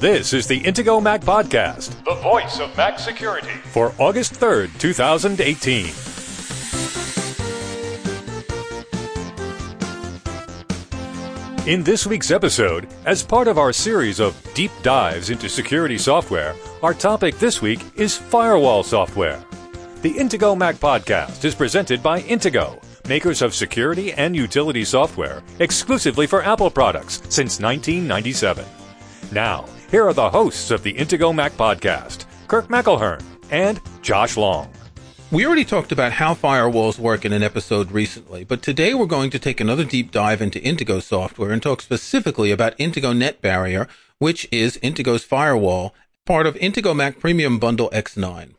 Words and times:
This 0.00 0.32
is 0.32 0.46
the 0.46 0.60
Intego 0.60 1.02
Mac 1.02 1.22
Podcast 1.22 2.04
the 2.04 2.14
voice 2.22 2.60
of 2.60 2.76
Mac 2.76 2.98
security. 3.00 3.48
for 3.72 3.92
August 3.98 4.34
3rd, 4.34 4.78
2018. 4.78 5.86
In 11.66 11.82
this 11.82 12.06
week's 12.06 12.30
episode, 12.30 12.88
as 13.04 13.22
part 13.22 13.48
of 13.48 13.58
our 13.58 13.72
series 13.72 14.20
of 14.20 14.40
deep 14.54 14.70
dives 14.82 15.30
into 15.30 15.48
security 15.48 15.98
software, 15.98 16.54
our 16.82 16.94
topic 16.94 17.36
this 17.38 17.60
week 17.60 17.80
is 17.96 18.16
firewall 18.16 18.82
software. 18.82 19.42
The 20.02 20.14
Intego 20.14 20.56
Mac 20.56 20.76
Podcast 20.76 21.44
is 21.44 21.54
presented 21.56 22.02
by 22.02 22.22
Intego, 22.22 22.80
makers 23.08 23.42
of 23.42 23.52
security 23.54 24.12
and 24.12 24.36
utility 24.36 24.84
software 24.84 25.42
exclusively 25.58 26.26
for 26.26 26.42
Apple 26.42 26.70
products 26.70 27.20
since 27.28 27.60
1997. 27.60 28.64
Now, 29.30 29.66
here 29.90 30.06
are 30.06 30.12
the 30.12 30.30
hosts 30.30 30.70
of 30.70 30.82
the 30.82 30.92
Intego 30.92 31.34
Mac 31.34 31.52
Podcast, 31.52 32.26
Kirk 32.46 32.68
McElhearn 32.68 33.22
and 33.50 33.80
Josh 34.02 34.36
Long. 34.36 34.70
We 35.30 35.46
already 35.46 35.64
talked 35.64 35.92
about 35.92 36.12
how 36.12 36.34
firewalls 36.34 36.98
work 36.98 37.24
in 37.24 37.32
an 37.32 37.42
episode 37.42 37.90
recently, 37.90 38.44
but 38.44 38.62
today 38.62 38.92
we're 38.94 39.06
going 39.06 39.30
to 39.30 39.38
take 39.38 39.60
another 39.60 39.84
deep 39.84 40.10
dive 40.10 40.42
into 40.42 40.60
Intego 40.60 41.02
software 41.02 41.52
and 41.52 41.62
talk 41.62 41.80
specifically 41.80 42.50
about 42.50 42.76
Intego 42.78 43.16
Net 43.16 43.40
Barrier, 43.40 43.88
which 44.18 44.46
is 44.50 44.78
Intego's 44.78 45.24
firewall, 45.24 45.94
part 46.26 46.46
of 46.46 46.54
Intego 46.56 46.94
Mac 46.94 47.18
Premium 47.18 47.58
Bundle 47.58 47.90
X9. 47.90 48.54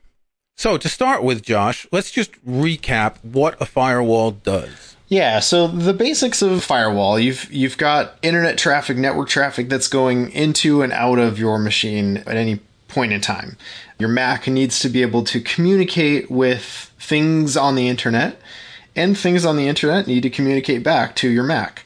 So 0.57 0.77
to 0.77 0.89
start 0.89 1.23
with, 1.23 1.43
Josh, 1.43 1.87
let's 1.91 2.11
just 2.11 2.33
recap 2.45 3.23
what 3.23 3.59
a 3.61 3.65
firewall 3.65 4.31
does. 4.31 4.95
Yeah, 5.09 5.39
so 5.39 5.67
the 5.67 5.93
basics 5.93 6.43
of 6.43 6.63
firewall, 6.63 7.19
you've 7.19 7.51
you've 7.51 7.79
got 7.79 8.17
internet 8.21 8.59
traffic, 8.59 8.95
network 8.95 9.27
traffic 9.27 9.67
that's 9.67 9.87
going 9.87 10.31
into 10.31 10.83
and 10.83 10.93
out 10.93 11.17
of 11.17 11.39
your 11.39 11.57
machine 11.57 12.17
at 12.17 12.37
any 12.37 12.59
point 12.87 13.11
in 13.11 13.19
time. 13.19 13.57
Your 13.97 14.09
Mac 14.09 14.47
needs 14.47 14.79
to 14.81 14.89
be 14.89 15.01
able 15.01 15.23
to 15.23 15.41
communicate 15.41 16.29
with 16.29 16.91
things 16.99 17.57
on 17.57 17.73
the 17.73 17.87
internet, 17.87 18.39
and 18.95 19.17
things 19.17 19.45
on 19.45 19.57
the 19.57 19.67
internet 19.67 20.05
need 20.05 20.21
to 20.21 20.29
communicate 20.29 20.83
back 20.83 21.15
to 21.17 21.29
your 21.29 21.43
Mac. 21.43 21.83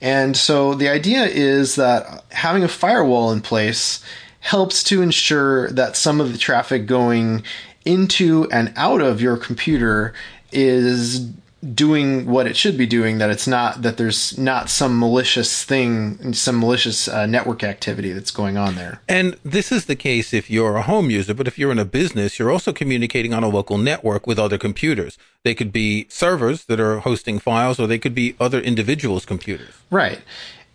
And 0.00 0.36
so 0.36 0.74
the 0.74 0.88
idea 0.88 1.24
is 1.24 1.74
that 1.74 2.24
having 2.30 2.62
a 2.62 2.68
firewall 2.68 3.32
in 3.32 3.40
place 3.40 4.02
helps 4.38 4.84
to 4.84 5.02
ensure 5.02 5.70
that 5.70 5.96
some 5.96 6.20
of 6.20 6.30
the 6.30 6.38
traffic 6.38 6.86
going 6.86 7.42
into 7.84 8.48
and 8.52 8.72
out 8.76 9.00
of 9.00 9.20
your 9.20 9.36
computer 9.36 10.14
is 10.52 11.28
doing 11.74 12.26
what 12.26 12.46
it 12.46 12.56
should 12.56 12.78
be 12.78 12.86
doing 12.86 13.18
that 13.18 13.28
it's 13.28 13.46
not 13.46 13.82
that 13.82 13.98
there's 13.98 14.38
not 14.38 14.70
some 14.70 14.98
malicious 14.98 15.62
thing 15.62 16.32
some 16.32 16.58
malicious 16.58 17.06
uh, 17.06 17.26
network 17.26 17.62
activity 17.62 18.12
that's 18.12 18.30
going 18.30 18.56
on 18.56 18.74
there 18.76 19.00
And 19.08 19.36
this 19.44 19.70
is 19.70 19.84
the 19.84 19.96
case 19.96 20.32
if 20.32 20.50
you're 20.50 20.76
a 20.76 20.82
home 20.82 21.10
user, 21.10 21.34
but 21.34 21.46
if 21.46 21.58
you're 21.58 21.72
in 21.72 21.78
a 21.78 21.84
business, 21.84 22.38
you're 22.38 22.50
also 22.50 22.72
communicating 22.72 23.34
on 23.34 23.44
a 23.44 23.48
local 23.48 23.76
network 23.78 24.26
with 24.26 24.38
other 24.38 24.58
computers. 24.58 25.18
They 25.44 25.54
could 25.54 25.72
be 25.72 26.06
servers 26.08 26.64
that 26.66 26.80
are 26.80 27.00
hosting 27.00 27.38
files, 27.38 27.78
or 27.78 27.86
they 27.86 27.98
could 27.98 28.14
be 28.14 28.34
other 28.40 28.60
individuals' 28.60 29.26
computers. 29.26 29.74
right 29.90 30.20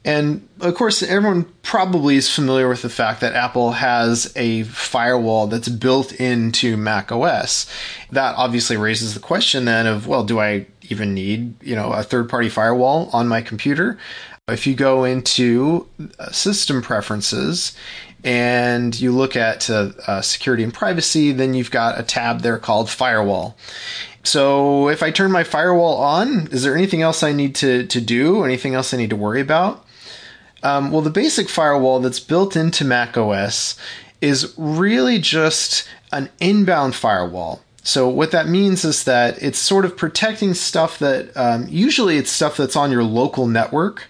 and 0.06 0.48
of 0.62 0.76
course 0.76 1.02
everyone 1.02 1.46
probably 1.64 2.16
is 2.16 2.34
familiar 2.34 2.70
with 2.70 2.84
the 2.84 2.90
fact 2.90 3.22
that 3.22 3.34
apple 3.34 3.72
has 3.72 4.32
a 4.36 4.64
firewall 4.64 5.48
that's 5.48 5.68
built 5.68 6.14
into 6.14 6.78
mac 6.78 7.12
os 7.12 7.66
that 8.12 8.36
obviously 8.38 8.78
raises 8.78 9.16
the 9.16 9.20
question 9.20 9.66
then 9.66 9.88
of 9.88 10.08
well 10.08 10.24
do 10.24 10.40
i 10.40 10.66
even 10.90 11.14
need 11.14 11.62
you 11.64 11.76
know 11.76 11.92
a 11.92 12.04
third 12.04 12.30
party 12.30 12.50
firewall 12.50 13.10
on 13.14 13.28
my 13.28 13.42
computer 13.42 13.98
if 14.48 14.68
you 14.68 14.76
go 14.76 15.04
into 15.04 15.88
uh, 16.20 16.32
system 16.32 16.82
preferences 16.82 17.76
and 18.24 19.00
you 19.00 19.12
look 19.12 19.36
at 19.36 19.70
uh, 19.70 19.92
uh, 20.08 20.22
security 20.22 20.64
and 20.64 20.74
privacy, 20.74 21.32
then 21.32 21.54
you've 21.54 21.72
got 21.72 22.00
a 22.00 22.04
tab 22.04 22.42
there 22.42 22.60
called 22.60 22.90
firewall. 22.90 23.58
So 24.24 24.90
if 24.90 25.02
I 25.02 25.12
turn 25.12 25.32
my 25.32 25.44
firewall 25.44 25.98
on, 25.98 26.48
is 26.48 26.64
there 26.64 26.76
anything 26.76 27.02
else 27.02 27.24
I 27.24 27.32
need 27.32 27.56
to, 27.56 27.86
to 27.88 28.02
do? 28.02 28.44
Anything 28.44 28.76
else 28.76 28.94
I 28.94 28.98
need 28.98 29.10
to 29.12 29.16
worry 29.16 29.42
about? 29.42 29.86
Um, 30.62 30.92
well, 30.92 31.02
the 31.02 31.12
basic 31.12 31.50
firewall 31.50 32.00
that's 32.00 32.20
built 32.20 32.56
into 32.56 32.86
Mac 32.86 33.18
OS 33.18 33.78
is 34.22 34.54
really 34.58 35.20
just 35.20 35.88
an 36.12 36.30
inbound 36.40 36.96
firewall. 36.96 37.62
So 37.86 38.10
what 38.10 38.32
that 38.32 38.48
means 38.48 38.84
is 38.84 39.04
that 39.04 39.42
it's 39.44 39.60
sort 39.60 39.86
of 39.86 39.96
protecting 39.96 40.56
stuff 40.56 40.98
that 40.98 41.30
um, 41.38 41.68
usually 41.70 42.18
it's 42.18 42.32
stuff 42.32 42.58
that's 42.58 42.76
on 42.76 42.92
your 42.92 43.04
local 43.04 43.46
network 43.46 44.08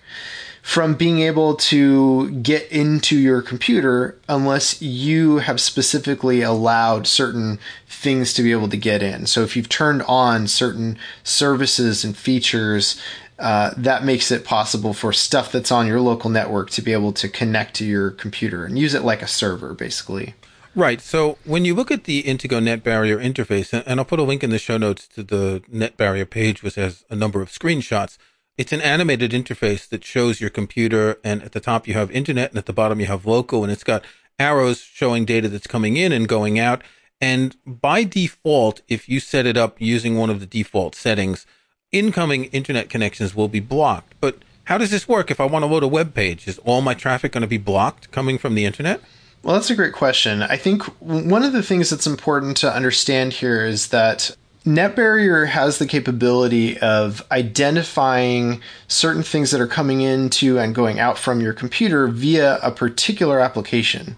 from 0.62 0.96
being 0.96 1.20
able 1.20 1.56
to 1.56 2.32
get 2.40 2.72
into 2.72 3.20
your 3.20 3.42
computer 3.42 4.18
unless 4.30 4.82
you 4.82 5.40
have 5.40 5.60
specifically 5.60 6.42
allowed 6.42 7.06
certain 7.06 7.60
things 7.86 8.34
to 8.34 8.42
be 8.42 8.54
able 8.54 8.70
to 8.70 8.78
get 8.78 9.04
in. 9.04 9.28
So 9.28 9.42
if 9.42 9.58
you've 9.58 9.70
turned 9.70 10.04
on 10.04 10.48
certain 10.48 10.98
services 11.26 12.06
and 12.06 12.16
features, 12.16 13.00
uh, 13.38 13.72
that 13.76 14.06
makes 14.06 14.32
it 14.32 14.46
possible 14.46 14.94
for 14.94 15.12
stuff 15.12 15.52
that's 15.52 15.72
on 15.72 15.86
your 15.86 16.00
local 16.00 16.30
network 16.30 16.70
to 16.70 16.82
be 16.82 16.94
able 16.94 17.12
to 17.12 17.28
connect 17.28 17.76
to 17.76 17.86
your 17.86 18.10
computer 18.12 18.64
and 18.64 18.80
use 18.80 18.94
it 18.94 19.04
like 19.04 19.22
a 19.22 19.28
server, 19.28 19.74
basically. 19.74 20.34
Right. 20.76 21.00
So 21.00 21.38
when 21.46 21.64
you 21.64 21.74
look 21.74 21.90
at 21.90 22.04
the 22.04 22.22
Intego 22.24 22.62
Net 22.62 22.84
Barrier 22.84 23.18
interface, 23.18 23.72
and- 23.72 24.00
I'll 24.00 24.06
put 24.06 24.20
a 24.20 24.24
link 24.24 24.44
in 24.44 24.50
the 24.50 24.60
show 24.60 24.78
notes 24.78 25.08
to 25.16 25.24
the 25.24 25.64
Net 25.70 25.96
Barrier 25.96 26.26
page, 26.26 26.62
which 26.62 26.76
has 26.76 27.06
a 27.10 27.16
number 27.16 27.42
of 27.42 27.50
screenshots. 27.50 28.18
It's 28.58 28.74
an 28.74 28.82
animated 28.82 29.32
interface 29.32 29.88
that 29.88 30.04
shows 30.04 30.42
your 30.42 30.50
computer, 30.50 31.18
and 31.24 31.42
at 31.44 31.54
the 31.54 31.62
top 31.62 31.88
you 31.88 31.94
have 31.94 32.12
internet, 32.12 32.50
and 32.50 32.58
at 32.58 32.66
the 32.66 32.74
bottom 32.74 33.00
you 33.00 33.06
have 33.06 33.26
local, 33.26 33.64
and 33.64 33.72
it's 33.72 33.84
got 33.86 34.04
arrows 34.38 34.82
showing 34.82 35.24
data 35.24 35.48
that's 35.48 35.68
coming 35.68 35.96
in 35.96 36.12
and 36.12 36.28
going 36.28 36.60
out. 36.60 36.82
And 37.22 37.56
by 37.66 38.04
default, 38.04 38.82
if 38.90 39.08
you 39.08 39.22
set 39.22 39.46
it 39.46 39.56
up 39.56 39.80
using 39.80 40.18
one 40.18 40.30
of 40.30 40.42
the 40.42 40.46
default 40.46 40.94
settings, 40.96 41.46
incoming 41.94 42.46
internet 42.46 42.90
connections 42.90 43.34
will 43.34 43.48
be 43.48 43.62
blocked. 43.62 44.14
But 44.20 44.40
how 44.66 44.78
does 44.78 44.92
this 44.92 45.08
work 45.08 45.32
if 45.32 45.40
I 45.40 45.46
want 45.46 45.64
to 45.64 45.68
load 45.68 45.84
a 45.84 45.88
web 45.88 46.14
page? 46.14 46.48
Is 46.48 46.58
all 46.60 46.82
my 46.82 46.94
traffic 46.94 47.32
going 47.32 47.42
to 47.42 47.48
be 47.48 47.58
blocked 47.58 48.12
coming 48.12 48.38
from 48.38 48.56
the 48.56 48.66
internet? 48.66 49.02
Well, 49.46 49.54
that's 49.54 49.70
a 49.70 49.76
great 49.76 49.94
question. 49.94 50.42
I 50.42 50.58
think 50.58 50.82
one 51.00 51.44
of 51.44 51.54
the 51.54 51.62
things 51.62 51.92
that's 51.92 52.08
important 52.08 52.58
to 52.58 52.74
understand 52.74 53.32
here 53.32 53.64
is 53.64 53.90
that 53.90 54.36
NetBarrier 54.66 55.50
has 55.50 55.78
the 55.78 55.86
capability 55.86 56.80
of 56.80 57.24
identifying 57.32 58.60
certain 58.88 59.22
things 59.22 59.52
that 59.52 59.62
are 59.62 59.68
coming 59.68 60.02
into 60.02 60.58
and 60.58 60.74
going 60.74 61.00
out 61.00 61.20
from 61.20 61.42
your 61.42 61.54
computer 61.54 62.08
via 62.08 62.58
a 62.64 62.72
particular 62.72 63.40
application. 63.40 64.18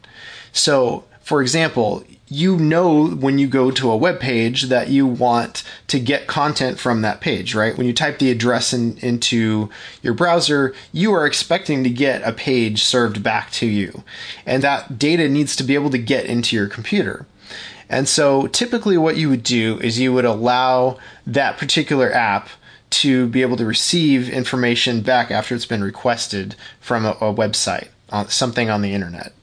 So, 0.53 1.03
for 1.19 1.41
example, 1.41 2.05
you 2.29 2.57
know 2.57 3.07
when 3.07 3.38
you 3.38 3.47
go 3.47 3.71
to 3.71 3.89
a 3.89 3.97
web 3.97 4.19
page 4.19 4.63
that 4.63 4.89
you 4.89 5.07
want 5.07 5.63
to 5.88 5.99
get 5.99 6.27
content 6.27 6.77
from 6.77 7.01
that 7.01 7.21
page, 7.21 7.55
right? 7.55 7.77
When 7.77 7.88
you 7.88 7.93
type 7.93 8.19
the 8.19 8.31
address 8.31 8.73
in, 8.73 8.97
into 8.97 9.69
your 10.01 10.13
browser, 10.13 10.75
you 10.91 11.13
are 11.13 11.25
expecting 11.25 11.83
to 11.83 11.89
get 11.89 12.27
a 12.27 12.33
page 12.33 12.83
served 12.83 13.23
back 13.23 13.51
to 13.51 13.66
you. 13.66 14.03
And 14.45 14.61
that 14.63 14.99
data 14.99 15.29
needs 15.29 15.55
to 15.55 15.63
be 15.63 15.75
able 15.75 15.89
to 15.91 15.97
get 15.97 16.25
into 16.25 16.55
your 16.55 16.67
computer. 16.67 17.25
And 17.89 18.09
so 18.09 18.47
typically 18.47 18.97
what 18.97 19.16
you 19.16 19.29
would 19.29 19.43
do 19.43 19.79
is 19.79 19.97
you 19.97 20.11
would 20.11 20.25
allow 20.25 20.97
that 21.25 21.57
particular 21.57 22.11
app 22.11 22.49
to 22.89 23.27
be 23.27 23.41
able 23.41 23.57
to 23.57 23.66
receive 23.66 24.29
information 24.29 25.01
back 25.01 25.31
after 25.31 25.55
it's 25.55 25.66
been 25.66 25.83
requested 25.83 26.55
from 26.81 27.05
a, 27.05 27.11
a 27.11 27.33
website, 27.33 27.87
something 28.29 28.69
on 28.69 28.81
the 28.81 28.93
internet. 28.93 29.33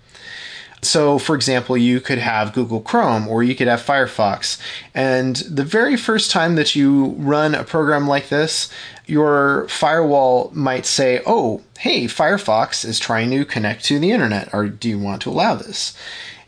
So, 0.82 1.18
for 1.18 1.34
example, 1.34 1.76
you 1.76 2.00
could 2.00 2.18
have 2.18 2.52
Google 2.52 2.80
Chrome 2.80 3.26
or 3.26 3.42
you 3.42 3.54
could 3.54 3.68
have 3.68 3.80
Firefox. 3.80 4.60
And 4.94 5.36
the 5.36 5.64
very 5.64 5.96
first 5.96 6.30
time 6.30 6.56
that 6.56 6.74
you 6.74 7.14
run 7.18 7.54
a 7.54 7.64
program 7.64 8.06
like 8.06 8.28
this, 8.28 8.70
your 9.06 9.66
firewall 9.68 10.50
might 10.54 10.86
say, 10.86 11.22
Oh, 11.26 11.62
hey, 11.78 12.04
Firefox 12.04 12.84
is 12.84 12.98
trying 12.98 13.30
to 13.30 13.44
connect 13.44 13.84
to 13.86 13.98
the 13.98 14.10
internet. 14.10 14.52
Or 14.52 14.68
do 14.68 14.88
you 14.88 14.98
want 14.98 15.22
to 15.22 15.30
allow 15.30 15.54
this? 15.54 15.96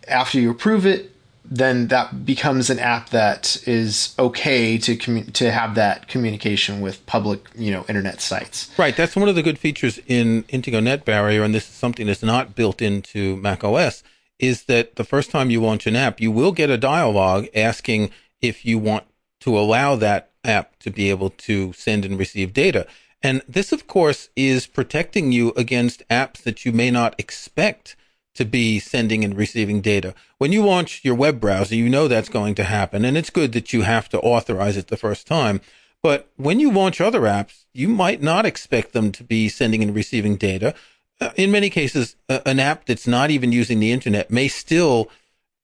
After 0.06 0.38
you 0.38 0.50
approve 0.50 0.86
it, 0.86 1.12
then 1.48 1.88
that 1.88 2.26
becomes 2.26 2.70
an 2.70 2.78
app 2.78 3.10
that 3.10 3.56
is 3.66 4.14
okay 4.18 4.78
to 4.78 4.96
commu- 4.96 5.32
to 5.32 5.50
have 5.52 5.74
that 5.76 6.08
communication 6.08 6.80
with 6.80 7.04
public, 7.06 7.44
you 7.54 7.70
know, 7.70 7.84
internet 7.88 8.20
sites. 8.20 8.70
Right. 8.76 8.96
That's 8.96 9.16
one 9.16 9.28
of 9.28 9.34
the 9.34 9.42
good 9.42 9.58
features 9.58 10.00
in 10.06 10.42
Intego 10.44 10.82
Net 10.82 11.04
Barrier, 11.04 11.42
and 11.42 11.54
this 11.54 11.68
is 11.68 11.74
something 11.74 12.06
that's 12.06 12.22
not 12.22 12.54
built 12.54 12.82
into 12.82 13.36
Mac 13.36 13.62
OS, 13.62 14.02
is 14.38 14.64
that 14.64 14.96
the 14.96 15.04
first 15.04 15.30
time 15.30 15.50
you 15.50 15.62
launch 15.62 15.86
an 15.86 15.96
app, 15.96 16.20
you 16.20 16.30
will 16.30 16.52
get 16.52 16.70
a 16.70 16.76
dialog 16.76 17.46
asking 17.54 18.10
if 18.40 18.64
you 18.64 18.78
want 18.78 19.04
to 19.40 19.58
allow 19.58 19.96
that 19.96 20.30
app 20.44 20.78
to 20.78 20.90
be 20.90 21.10
able 21.10 21.30
to 21.30 21.72
send 21.72 22.04
and 22.04 22.18
receive 22.18 22.52
data. 22.52 22.86
And 23.22 23.42
this, 23.48 23.72
of 23.72 23.86
course, 23.86 24.28
is 24.36 24.66
protecting 24.66 25.32
you 25.32 25.52
against 25.56 26.06
apps 26.08 26.42
that 26.42 26.64
you 26.64 26.72
may 26.72 26.90
not 26.90 27.14
expect 27.18 27.96
to 28.34 28.44
be 28.44 28.78
sending 28.78 29.24
and 29.24 29.36
receiving 29.36 29.80
data. 29.80 30.14
When 30.38 30.52
you 30.52 30.64
launch 30.64 31.04
your 31.04 31.14
web 31.14 31.40
browser, 31.40 31.74
you 31.74 31.88
know 31.88 32.06
that's 32.06 32.28
going 32.28 32.54
to 32.56 32.64
happen, 32.64 33.04
and 33.04 33.16
it's 33.16 33.30
good 33.30 33.52
that 33.52 33.72
you 33.72 33.82
have 33.82 34.08
to 34.10 34.20
authorize 34.20 34.76
it 34.76 34.88
the 34.88 34.96
first 34.96 35.26
time. 35.26 35.60
But 36.02 36.30
when 36.36 36.60
you 36.60 36.70
launch 36.70 37.00
other 37.00 37.22
apps, 37.22 37.64
you 37.72 37.88
might 37.88 38.22
not 38.22 38.46
expect 38.46 38.92
them 38.92 39.10
to 39.12 39.24
be 39.24 39.48
sending 39.48 39.82
and 39.82 39.94
receiving 39.94 40.36
data. 40.36 40.74
Uh, 41.20 41.30
in 41.36 41.50
many 41.50 41.70
cases, 41.70 42.16
an 42.28 42.60
app 42.60 42.86
that's 42.86 43.06
not 43.06 43.30
even 43.30 43.52
using 43.52 43.80
the 43.80 43.92
internet 43.92 44.30
may 44.30 44.48
still 44.48 45.10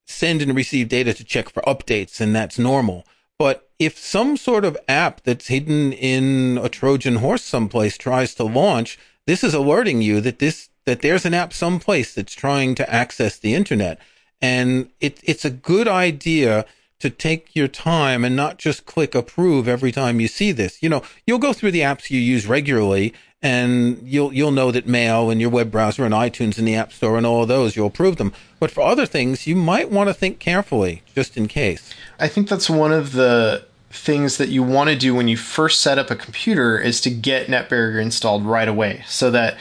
send 0.05 0.41
and 0.41 0.55
receive 0.55 0.89
data 0.89 1.13
to 1.13 1.23
check 1.23 1.49
for 1.49 1.61
updates, 1.63 2.19
and 2.19 2.35
that's 2.35 2.59
normal. 2.59 3.05
But 3.37 3.69
if 3.79 3.97
some 3.97 4.37
sort 4.37 4.65
of 4.65 4.77
app 4.87 5.21
that's 5.23 5.47
hidden 5.47 5.93
in 5.93 6.57
a 6.57 6.69
Trojan 6.69 7.17
horse 7.17 7.43
someplace 7.43 7.97
tries 7.97 8.33
to 8.35 8.43
launch, 8.43 8.97
this 9.25 9.43
is 9.43 9.53
alerting 9.53 10.01
you 10.01 10.21
that 10.21 10.39
this 10.39 10.69
that 10.85 11.01
there's 11.01 11.25
an 11.25 11.33
app 11.33 11.53
someplace 11.53 12.13
that's 12.13 12.33
trying 12.33 12.75
to 12.75 12.93
access 12.93 13.37
the 13.37 13.55
internet. 13.55 13.99
And 14.41 14.89
it, 14.99 15.19
it's 15.23 15.45
a 15.45 15.49
good 15.49 15.87
idea 15.87 16.65
to 16.99 17.09
take 17.09 17.55
your 17.55 17.69
time 17.69 18.25
and 18.25 18.35
not 18.35 18.57
just 18.57 18.85
click 18.85 19.15
approve 19.15 19.67
every 19.67 19.93
time 19.93 20.19
you 20.19 20.27
see 20.27 20.51
this. 20.51 20.83
You 20.83 20.89
know, 20.89 21.03
you'll 21.25 21.39
go 21.39 21.53
through 21.53 21.71
the 21.71 21.81
apps 21.81 22.09
you 22.09 22.19
use 22.19 22.47
regularly 22.47 23.13
and 23.43 23.99
you'll 24.03 24.33
you'll 24.33 24.51
know 24.51 24.71
that 24.71 24.87
mail 24.87 25.29
and 25.29 25.41
your 25.41 25.49
web 25.49 25.69
browser 25.69 26.05
and 26.05 26.13
iTunes 26.13 26.57
and 26.57 26.67
the 26.67 26.73
App 26.73 26.93
Store 26.93 27.17
and 27.17 27.25
all 27.25 27.43
of 27.43 27.49
those 27.49 27.75
you'll 27.75 27.87
approve 27.87 28.15
them. 28.15 28.33
But 28.59 28.71
for 28.71 28.81
other 28.81 29.05
things, 29.05 29.45
you 29.45 29.55
might 29.55 29.91
want 29.91 30.07
to 30.07 30.13
think 30.13 30.39
carefully 30.39 31.03
just 31.13 31.35
in 31.35 31.47
case. 31.47 31.93
I 32.19 32.29
think 32.29 32.47
that's 32.47 32.69
one 32.69 32.93
of 32.93 33.11
the 33.11 33.65
things 33.91 34.37
that 34.37 34.49
you 34.49 34.63
want 34.63 34.89
to 34.89 34.95
do 34.95 35.13
when 35.13 35.27
you 35.27 35.37
first 35.37 35.81
set 35.81 35.99
up 35.99 36.09
a 36.09 36.15
computer 36.15 36.79
is 36.79 36.99
to 37.01 37.11
get 37.11 37.47
NetBarrier 37.47 38.01
installed 38.01 38.43
right 38.43 38.67
away 38.67 39.03
so 39.07 39.29
that 39.29 39.57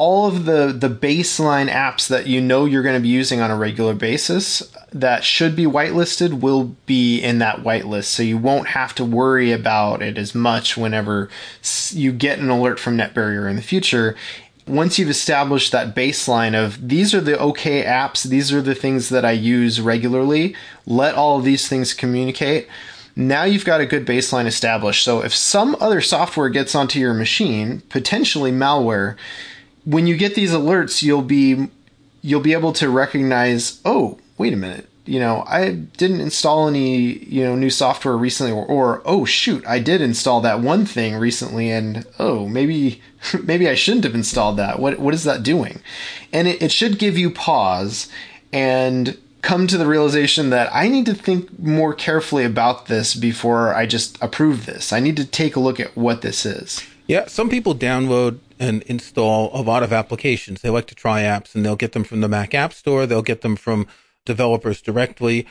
all 0.00 0.26
of 0.26 0.46
the 0.46 0.72
the 0.72 0.88
baseline 0.88 1.68
apps 1.68 2.08
that 2.08 2.26
you 2.26 2.40
know 2.40 2.64
you're 2.64 2.82
going 2.82 2.94
to 2.94 3.02
be 3.02 3.08
using 3.08 3.42
on 3.42 3.50
a 3.50 3.56
regular 3.56 3.92
basis 3.92 4.62
that 4.92 5.22
should 5.24 5.54
be 5.54 5.66
whitelisted 5.66 6.40
will 6.40 6.74
be 6.86 7.20
in 7.20 7.38
that 7.38 7.58
whitelist. 7.58 8.04
So 8.04 8.22
you 8.22 8.38
won't 8.38 8.68
have 8.68 8.94
to 8.94 9.04
worry 9.04 9.52
about 9.52 10.00
it 10.00 10.16
as 10.16 10.34
much 10.34 10.74
whenever 10.74 11.28
you 11.90 12.12
get 12.12 12.38
an 12.38 12.48
alert 12.48 12.80
from 12.80 12.96
NetBarrier 12.96 13.48
in 13.50 13.56
the 13.56 13.62
future. 13.62 14.16
Once 14.66 14.98
you've 14.98 15.10
established 15.10 15.70
that 15.72 15.94
baseline 15.94 16.54
of 16.54 16.88
these 16.88 17.12
are 17.12 17.20
the 17.20 17.38
okay 17.38 17.84
apps 17.84 18.22
these 18.22 18.50
are 18.54 18.62
the 18.62 18.74
things 18.74 19.10
that 19.10 19.26
I 19.26 19.32
use 19.32 19.82
regularly 19.82 20.56
let 20.86 21.14
all 21.14 21.38
of 21.38 21.44
these 21.44 21.68
things 21.68 21.92
communicate 21.92 22.68
now 23.16 23.44
you've 23.44 23.64
got 23.66 23.80
a 23.80 23.86
good 23.86 24.06
baseline 24.06 24.46
established. 24.46 25.04
So 25.04 25.22
if 25.22 25.34
some 25.34 25.76
other 25.80 26.00
software 26.00 26.48
gets 26.48 26.74
onto 26.74 26.98
your 26.98 27.12
machine 27.12 27.82
potentially 27.90 28.52
malware 28.52 29.16
when 29.84 30.06
you 30.06 30.16
get 30.16 30.34
these 30.34 30.52
alerts, 30.52 31.02
you'll 31.02 31.22
be 31.22 31.68
you'll 32.22 32.40
be 32.40 32.52
able 32.52 32.72
to 32.74 32.90
recognize, 32.90 33.80
oh, 33.84 34.18
wait 34.36 34.52
a 34.52 34.56
minute, 34.56 34.86
you 35.06 35.18
know, 35.18 35.44
I 35.46 35.72
didn't 35.72 36.20
install 36.20 36.68
any, 36.68 37.18
you 37.24 37.42
know, 37.42 37.56
new 37.56 37.70
software 37.70 38.16
recently, 38.16 38.52
or, 38.52 38.64
or 38.64 39.02
oh 39.04 39.24
shoot, 39.24 39.66
I 39.66 39.78
did 39.78 40.00
install 40.00 40.40
that 40.42 40.60
one 40.60 40.84
thing 40.86 41.16
recently, 41.16 41.70
and 41.70 42.06
oh, 42.18 42.46
maybe 42.46 43.00
maybe 43.42 43.68
I 43.68 43.74
shouldn't 43.74 44.04
have 44.04 44.14
installed 44.14 44.56
that. 44.58 44.78
What 44.78 44.98
what 44.98 45.14
is 45.14 45.24
that 45.24 45.42
doing? 45.42 45.80
And 46.32 46.46
it, 46.46 46.62
it 46.62 46.72
should 46.72 46.98
give 46.98 47.18
you 47.18 47.30
pause 47.30 48.08
and 48.52 49.18
come 49.42 49.66
to 49.66 49.78
the 49.78 49.86
realization 49.86 50.50
that 50.50 50.70
I 50.72 50.88
need 50.88 51.06
to 51.06 51.14
think 51.14 51.58
more 51.58 51.94
carefully 51.94 52.44
about 52.44 52.86
this 52.86 53.14
before 53.14 53.74
I 53.74 53.86
just 53.86 54.16
approve 54.22 54.66
this. 54.66 54.92
I 54.92 55.00
need 55.00 55.16
to 55.16 55.24
take 55.24 55.56
a 55.56 55.60
look 55.60 55.80
at 55.80 55.96
what 55.96 56.20
this 56.20 56.44
is. 56.44 56.86
Yeah, 57.06 57.26
some 57.26 57.48
people 57.48 57.74
download 57.74 58.38
and 58.60 58.82
install 58.82 59.50
a 59.54 59.62
lot 59.62 59.82
of 59.82 59.92
applications. 59.92 60.60
They 60.60 60.68
like 60.68 60.86
to 60.88 60.94
try 60.94 61.22
apps 61.22 61.54
and 61.54 61.64
they'll 61.64 61.76
get 61.76 61.92
them 61.92 62.04
from 62.04 62.20
the 62.20 62.28
Mac 62.28 62.54
App 62.54 62.74
Store, 62.74 63.06
they'll 63.06 63.22
get 63.22 63.40
them 63.40 63.56
from 63.56 63.86
developers 64.26 64.82
directly. 64.82 65.46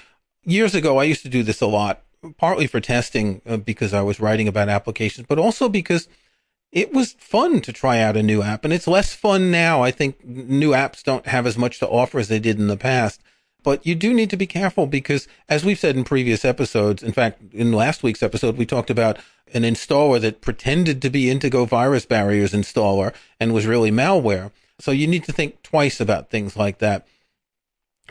Years 0.45 0.75
ago, 0.75 0.99
I 0.99 1.03
used 1.03 1.23
to 1.23 1.29
do 1.29 1.41
this 1.41 1.59
a 1.59 1.65
lot, 1.65 2.03
partly 2.37 2.67
for 2.67 2.79
testing 2.79 3.41
uh, 3.47 3.57
because 3.57 3.93
I 3.93 4.01
was 4.01 4.19
writing 4.19 4.47
about 4.47 4.69
applications, 4.69 5.25
but 5.27 5.39
also 5.39 5.67
because 5.67 6.07
it 6.71 6.93
was 6.93 7.13
fun 7.13 7.61
to 7.61 7.73
try 7.73 7.99
out 7.99 8.15
a 8.15 8.21
new 8.21 8.43
app. 8.43 8.63
And 8.63 8.71
it's 8.71 8.87
less 8.87 9.13
fun 9.13 9.49
now. 9.49 9.81
I 9.81 9.89
think 9.89 10.23
new 10.23 10.71
apps 10.71 11.03
don't 11.03 11.25
have 11.25 11.47
as 11.47 11.57
much 11.57 11.79
to 11.79 11.89
offer 11.89 12.19
as 12.19 12.27
they 12.27 12.39
did 12.39 12.59
in 12.59 12.67
the 12.67 12.77
past. 12.77 13.21
But 13.61 13.85
you 13.85 13.93
do 13.95 14.13
need 14.13 14.29
to 14.29 14.37
be 14.37 14.47
careful 14.47 14.87
because, 14.87 15.27
as 15.49 15.65
we've 15.65 15.79
said 15.79 15.95
in 15.95 16.03
previous 16.03 16.45
episodes, 16.45 17.03
in 17.03 17.11
fact, 17.11 17.41
in 17.53 17.71
last 17.73 18.03
week's 18.03 18.23
episode, 18.23 18.57
we 18.57 18.65
talked 18.65 18.89
about 18.89 19.17
an 19.53 19.63
installer 19.63 20.21
that 20.21 20.41
pretended 20.41 21.01
to 21.01 21.09
be 21.09 21.25
Intego 21.25 21.67
Virus 21.67 22.05
Barriers 22.05 22.53
installer 22.53 23.13
and 23.39 23.53
was 23.53 23.67
really 23.67 23.91
malware. 23.91 24.51
So 24.79 24.91
you 24.91 25.07
need 25.07 25.25
to 25.25 25.33
think 25.33 25.61
twice 25.61 25.99
about 25.99 26.29
things 26.29 26.55
like 26.55 26.77
that. 26.79 27.05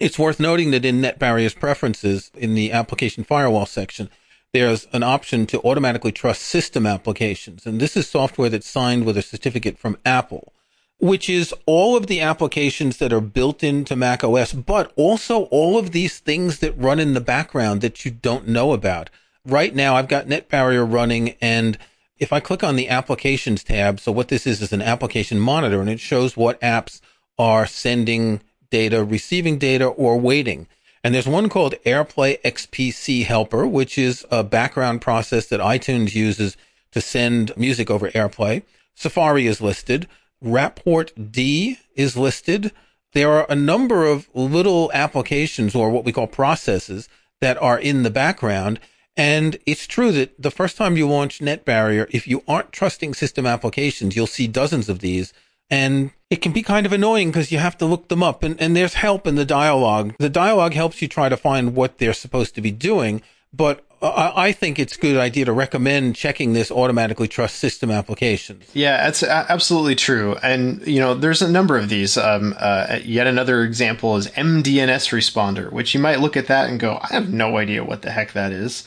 It's 0.00 0.18
worth 0.18 0.38
noting 0.38 0.70
that 0.72 0.84
in 0.84 1.00
Net 1.00 1.18
Barriers 1.18 1.54
preferences 1.54 2.30
in 2.34 2.54
the 2.54 2.70
application 2.70 3.24
firewall 3.24 3.66
section, 3.66 4.10
there's 4.52 4.86
an 4.92 5.02
option 5.02 5.46
to 5.46 5.60
automatically 5.62 6.12
trust 6.12 6.42
system 6.42 6.86
applications. 6.86 7.66
And 7.66 7.80
this 7.80 7.96
is 7.96 8.08
software 8.08 8.48
that's 8.48 8.68
signed 8.68 9.04
with 9.04 9.16
a 9.16 9.22
certificate 9.22 9.78
from 9.78 9.98
Apple, 10.04 10.52
which 10.98 11.28
is 11.28 11.54
all 11.66 11.96
of 11.96 12.06
the 12.06 12.20
applications 12.20 12.96
that 12.96 13.12
are 13.12 13.20
built 13.20 13.62
into 13.62 13.94
Mac 13.96 14.24
OS, 14.24 14.52
but 14.52 14.92
also 14.96 15.44
all 15.44 15.78
of 15.78 15.92
these 15.92 16.18
things 16.18 16.58
that 16.58 16.76
run 16.78 16.98
in 16.98 17.14
the 17.14 17.20
background 17.20 17.80
that 17.80 18.04
you 18.04 18.10
don't 18.10 18.48
know 18.48 18.72
about 18.72 19.10
right 19.48 19.74
now 19.74 19.96
I've 19.96 20.08
got 20.08 20.26
NetBarrier 20.26 20.90
running 20.90 21.34
and 21.40 21.78
if 22.18 22.32
I 22.32 22.40
click 22.40 22.64
on 22.64 22.76
the 22.76 22.88
applications 22.88 23.62
tab, 23.62 24.00
so 24.00 24.10
what 24.10 24.28
this 24.28 24.46
is 24.46 24.60
is 24.60 24.72
an 24.72 24.82
application 24.82 25.38
monitor 25.38 25.80
and 25.80 25.88
it 25.88 26.00
shows 26.00 26.36
what 26.36 26.60
apps 26.60 27.00
are 27.38 27.66
sending 27.66 28.40
data, 28.70 29.04
receiving 29.04 29.56
data, 29.56 29.86
or 29.86 30.18
waiting. 30.18 30.66
And 31.04 31.14
there's 31.14 31.28
one 31.28 31.48
called 31.48 31.76
AirPlay 31.86 32.42
XPC 32.42 33.24
Helper, 33.24 33.68
which 33.68 33.96
is 33.96 34.26
a 34.32 34.42
background 34.42 35.00
process 35.00 35.46
that 35.46 35.60
iTunes 35.60 36.14
uses 36.14 36.56
to 36.90 37.00
send 37.00 37.56
music 37.56 37.88
over 37.88 38.10
AirPlay. 38.10 38.62
Safari 38.96 39.46
is 39.46 39.60
listed. 39.60 40.08
Rapport 40.40 41.04
D 41.04 41.78
is 41.94 42.16
listed. 42.16 42.72
There 43.12 43.30
are 43.30 43.46
a 43.48 43.56
number 43.56 44.06
of 44.06 44.28
little 44.34 44.90
applications 44.92 45.74
or 45.74 45.90
what 45.90 46.04
we 46.04 46.12
call 46.12 46.26
processes 46.26 47.08
that 47.40 47.60
are 47.62 47.78
in 47.78 48.02
the 48.02 48.10
background. 48.10 48.80
And 49.16 49.58
it's 49.66 49.86
true 49.86 50.12
that 50.12 50.40
the 50.40 50.50
first 50.50 50.76
time 50.76 50.96
you 50.96 51.08
launch 51.08 51.40
NetBarrier, 51.40 52.06
if 52.10 52.28
you 52.28 52.44
aren't 52.46 52.72
trusting 52.72 53.14
system 53.14 53.46
applications, 53.46 54.14
you'll 54.14 54.28
see 54.28 54.46
dozens 54.46 54.88
of 54.88 55.00
these. 55.00 55.32
And 55.70 56.12
it 56.30 56.36
can 56.36 56.52
be 56.52 56.62
kind 56.62 56.86
of 56.86 56.92
annoying 56.92 57.30
because 57.30 57.50
you 57.50 57.58
have 57.58 57.76
to 57.78 57.86
look 57.86 58.08
them 58.08 58.22
up 58.22 58.42
and, 58.42 58.60
and 58.60 58.76
there's 58.76 58.94
help 58.94 59.26
in 59.26 59.34
the 59.34 59.44
dialogue. 59.44 60.14
The 60.18 60.30
dialogue 60.30 60.74
helps 60.74 61.02
you 61.02 61.08
try 61.08 61.28
to 61.28 61.36
find 61.36 61.74
what 61.74 61.98
they're 61.98 62.12
supposed 62.12 62.54
to 62.54 62.60
be 62.60 62.70
doing. 62.70 63.22
But 63.52 63.84
I 64.00 64.52
think 64.52 64.78
it's 64.78 64.96
a 64.96 65.00
good 65.00 65.16
idea 65.16 65.44
to 65.44 65.52
recommend 65.52 66.14
checking 66.14 66.52
this 66.52 66.70
automatically 66.70 67.26
trust 67.26 67.56
system 67.56 67.90
applications. 67.90 68.64
Yeah, 68.72 69.04
that's 69.04 69.24
absolutely 69.24 69.96
true. 69.96 70.36
And, 70.40 70.86
you 70.86 71.00
know, 71.00 71.14
there's 71.14 71.42
a 71.42 71.50
number 71.50 71.76
of 71.76 71.88
these. 71.88 72.16
Um, 72.16 72.54
uh, 72.58 73.00
yet 73.02 73.26
another 73.26 73.64
example 73.64 74.16
is 74.16 74.28
MDNS 74.28 75.10
responder, 75.10 75.72
which 75.72 75.94
you 75.94 76.00
might 76.00 76.20
look 76.20 76.36
at 76.36 76.46
that 76.46 76.70
and 76.70 76.78
go, 76.78 77.00
I 77.02 77.14
have 77.14 77.32
no 77.32 77.56
idea 77.56 77.82
what 77.82 78.02
the 78.02 78.12
heck 78.12 78.34
that 78.34 78.52
is. 78.52 78.84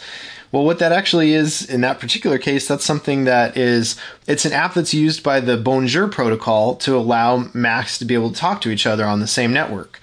Well, 0.53 0.63
what 0.63 0.79
that 0.79 0.91
actually 0.91 1.33
is 1.33 1.69
in 1.69 1.81
that 1.81 1.99
particular 1.99 2.37
case, 2.37 2.67
that's 2.67 2.85
something 2.85 3.25
that 3.25 3.57
is, 3.57 3.97
it's 4.27 4.45
an 4.45 4.53
app 4.53 4.73
that's 4.73 4.93
used 4.93 5.23
by 5.23 5.39
the 5.39 5.57
Bonjour 5.57 6.07
protocol 6.07 6.75
to 6.75 6.95
allow 6.95 7.49
Macs 7.53 7.97
to 7.99 8.05
be 8.05 8.13
able 8.13 8.31
to 8.31 8.39
talk 8.39 8.61
to 8.61 8.69
each 8.69 8.85
other 8.85 9.05
on 9.05 9.19
the 9.19 9.27
same 9.27 9.51
network. 9.51 9.99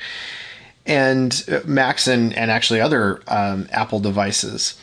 And 0.89 1.45
uh, 1.49 1.61
Macs 1.65 2.09
and, 2.09 2.33
and 2.35 2.51
actually 2.51 2.81
other 2.81 3.23
um, 3.29 3.69
Apple 3.71 4.01
devices. 4.01 4.77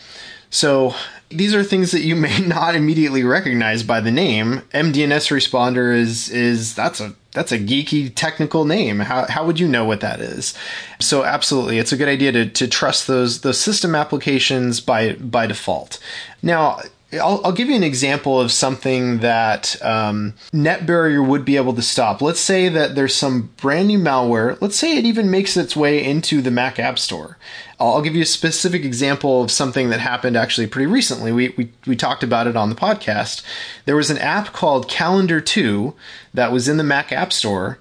So 0.49 0.95
these 1.29 1.53
are 1.53 1.63
things 1.63 1.91
that 1.91 2.01
you 2.01 2.15
may 2.27 2.39
not 2.39 2.75
immediately 2.75 3.23
recognize 3.23 3.83
by 3.83 3.99
the 3.99 4.11
name. 4.11 4.61
MDNS 4.73 5.31
responder 5.31 5.93
is 5.93 6.29
is 6.29 6.75
that's 6.75 7.01
a 7.01 7.13
that's 7.33 7.51
a 7.51 7.59
geeky 7.59 8.11
technical 8.15 8.63
name. 8.63 8.99
How, 9.01 9.25
how 9.27 9.45
would 9.45 9.59
you 9.59 9.67
know 9.67 9.83
what 9.83 9.99
that 9.99 10.21
is? 10.21 10.53
So 11.01 11.25
absolutely, 11.25 11.79
it's 11.79 11.91
a 11.91 11.97
good 11.97 12.07
idea 12.07 12.31
to, 12.31 12.49
to 12.49 12.67
trust 12.67 13.07
those 13.07 13.41
those 13.41 13.59
system 13.59 13.93
applications 13.93 14.79
by 14.79 15.13
by 15.13 15.45
default. 15.45 15.99
Now, 16.41 16.79
I'll, 17.19 17.41
I'll, 17.45 17.51
give 17.51 17.69
you 17.69 17.75
an 17.75 17.83
example 17.83 18.39
of 18.39 18.51
something 18.51 19.19
that 19.19 19.75
um, 19.81 20.33
NetBarrier 20.53 21.25
would 21.25 21.45
be 21.45 21.57
able 21.57 21.73
to 21.73 21.81
stop. 21.81 22.21
Let's 22.21 22.39
say 22.39 22.69
that 22.69 22.95
there's 22.95 23.15
some 23.15 23.51
brand 23.57 23.87
new 23.87 23.99
malware. 23.99 24.59
Let's 24.61 24.75
say 24.75 24.97
it 24.97 25.05
even 25.05 25.31
makes 25.31 25.57
its 25.57 25.75
way 25.75 26.03
into 26.03 26.41
the 26.41 26.51
Mac 26.51 26.79
App 26.79 26.99
Store. 26.99 27.37
I'll 27.79 28.01
give 28.01 28.15
you 28.15 28.21
a 28.21 28.25
specific 28.25 28.85
example 28.85 29.41
of 29.41 29.51
something 29.51 29.89
that 29.89 29.99
happened 29.99 30.37
actually 30.37 30.67
pretty 30.67 30.87
recently. 30.87 31.31
We, 31.31 31.49
we, 31.57 31.71
we 31.85 31.95
talked 31.95 32.23
about 32.23 32.47
it 32.47 32.55
on 32.55 32.69
the 32.69 32.75
podcast. 32.75 33.43
There 33.85 33.95
was 33.97 34.09
an 34.09 34.17
app 34.17 34.53
called 34.53 34.87
Calendar 34.87 35.41
2 35.41 35.93
that 36.33 36.51
was 36.51 36.69
in 36.69 36.77
the 36.77 36.83
Mac 36.83 37.11
App 37.11 37.33
Store, 37.33 37.79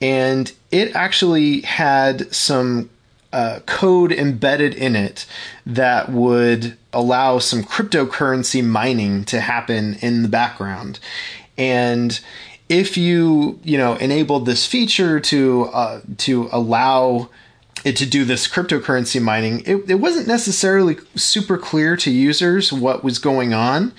and 0.00 0.52
it 0.70 0.94
actually 0.94 1.62
had 1.62 2.32
some 2.32 2.88
uh, 3.32 3.60
code 3.66 4.12
embedded 4.12 4.74
in 4.74 4.94
it 4.94 5.26
that 5.64 6.10
would 6.10 6.76
allow 6.92 7.38
some 7.38 7.62
cryptocurrency 7.62 8.64
mining 8.64 9.24
to 9.24 9.40
happen 9.40 9.94
in 10.00 10.22
the 10.22 10.28
background. 10.28 11.00
And 11.56 12.20
if 12.68 12.96
you 12.96 13.60
you 13.62 13.76
know 13.76 13.94
enabled 13.96 14.46
this 14.46 14.66
feature 14.66 15.20
to 15.20 15.64
uh, 15.72 16.00
to 16.18 16.48
allow 16.52 17.28
it 17.84 17.96
to 17.96 18.06
do 18.06 18.24
this 18.24 18.46
cryptocurrency 18.46 19.20
mining, 19.20 19.62
it, 19.66 19.90
it 19.90 19.94
wasn't 19.96 20.28
necessarily 20.28 20.96
super 21.16 21.58
clear 21.58 21.96
to 21.96 22.10
users 22.10 22.72
what 22.72 23.02
was 23.02 23.18
going 23.18 23.52
on. 23.52 23.92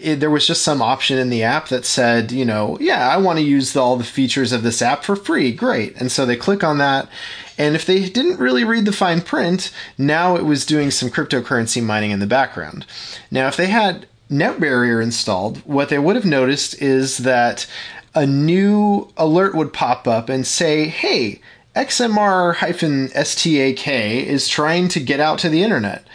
It, 0.00 0.16
there 0.16 0.30
was 0.30 0.46
just 0.46 0.62
some 0.62 0.82
option 0.82 1.18
in 1.18 1.30
the 1.30 1.42
app 1.42 1.68
that 1.68 1.84
said, 1.84 2.32
you 2.32 2.44
know, 2.44 2.78
yeah, 2.80 3.08
I 3.08 3.16
want 3.16 3.38
to 3.38 3.44
use 3.44 3.72
the, 3.72 3.80
all 3.80 3.96
the 3.96 4.04
features 4.04 4.52
of 4.52 4.62
this 4.62 4.82
app 4.82 5.04
for 5.04 5.16
free. 5.16 5.52
Great. 5.52 5.96
And 5.96 6.10
so 6.10 6.24
they 6.24 6.36
click 6.36 6.62
on 6.62 6.78
that. 6.78 7.08
And 7.58 7.74
if 7.74 7.84
they 7.84 8.08
didn't 8.08 8.38
really 8.38 8.64
read 8.64 8.84
the 8.84 8.92
fine 8.92 9.20
print, 9.20 9.72
now 9.98 10.36
it 10.36 10.44
was 10.44 10.64
doing 10.64 10.92
some 10.92 11.10
cryptocurrency 11.10 11.82
mining 11.82 12.12
in 12.12 12.20
the 12.20 12.26
background. 12.26 12.86
Now, 13.30 13.48
if 13.48 13.56
they 13.56 13.66
had 13.66 14.06
NetBarrier 14.30 15.02
installed, 15.02 15.58
what 15.66 15.88
they 15.88 15.98
would 15.98 16.14
have 16.14 16.24
noticed 16.24 16.80
is 16.80 17.18
that 17.18 17.66
a 18.14 18.24
new 18.26 19.10
alert 19.16 19.56
would 19.56 19.72
pop 19.72 20.06
up 20.06 20.28
and 20.28 20.46
say, 20.46 20.86
hey, 20.86 21.40
XMR-STAK 21.74 23.86
is 24.26 24.46
trying 24.48 24.86
to 24.88 25.00
get 25.00 25.18
out 25.20 25.40
to 25.40 25.48
the 25.48 25.64
internet. 25.64 26.06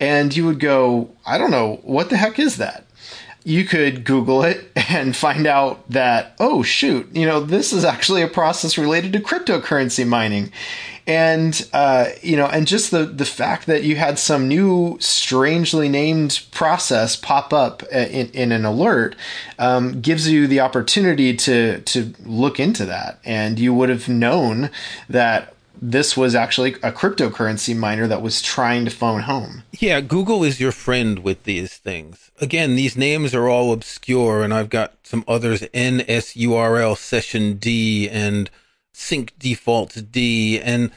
And 0.00 0.34
you 0.36 0.46
would 0.46 0.60
go, 0.60 1.10
I 1.26 1.36
don't 1.38 1.50
know, 1.50 1.80
what 1.82 2.10
the 2.10 2.16
heck 2.16 2.38
is 2.38 2.56
that? 2.56 2.85
You 3.46 3.64
could 3.64 4.02
Google 4.02 4.42
it 4.42 4.72
and 4.88 5.14
find 5.14 5.46
out 5.46 5.88
that, 5.88 6.34
oh, 6.40 6.64
shoot, 6.64 7.08
you 7.14 7.24
know, 7.24 7.38
this 7.38 7.72
is 7.72 7.84
actually 7.84 8.22
a 8.22 8.28
process 8.28 8.76
related 8.76 9.12
to 9.12 9.20
cryptocurrency 9.20 10.04
mining. 10.04 10.50
And 11.06 11.68
uh, 11.72 12.06
you 12.20 12.36
know, 12.36 12.46
and 12.46 12.66
just 12.66 12.90
the 12.90 13.06
the 13.06 13.24
fact 13.24 13.66
that 13.66 13.84
you 13.84 13.94
had 13.94 14.18
some 14.18 14.48
new 14.48 14.96
strangely 14.98 15.88
named 15.88 16.40
process 16.50 17.14
pop 17.14 17.52
up 17.52 17.84
uh, 17.94 17.98
in, 17.98 18.28
in 18.30 18.50
an 18.50 18.64
alert 18.64 19.14
um, 19.60 20.00
gives 20.00 20.28
you 20.28 20.48
the 20.48 20.58
opportunity 20.58 21.36
to 21.36 21.80
to 21.82 22.12
look 22.24 22.58
into 22.58 22.84
that, 22.86 23.20
and 23.24 23.60
you 23.60 23.72
would 23.72 23.88
have 23.88 24.08
known 24.08 24.68
that 25.08 25.54
this 25.80 26.16
was 26.16 26.34
actually 26.34 26.74
a 26.74 26.92
cryptocurrency 26.92 27.76
miner 27.76 28.06
that 28.06 28.22
was 28.22 28.42
trying 28.42 28.84
to 28.84 28.90
phone 28.90 29.22
home. 29.22 29.62
Yeah, 29.78 30.00
Google 30.00 30.42
is 30.44 30.60
your 30.60 30.72
friend 30.72 31.20
with 31.20 31.44
these 31.44 31.76
things. 31.76 32.30
Again, 32.40 32.76
these 32.76 32.96
names 32.96 33.34
are 33.34 33.48
all 33.48 33.72
obscure, 33.72 34.42
and 34.42 34.52
I've 34.52 34.70
got 34.70 34.94
some 35.02 35.24
others 35.28 35.62
NSURL 35.62 36.96
session 36.96 37.54
D 37.54 38.08
and 38.08 38.50
sync 38.92 39.38
defaults 39.38 40.00
D. 40.00 40.58
And, 40.60 40.90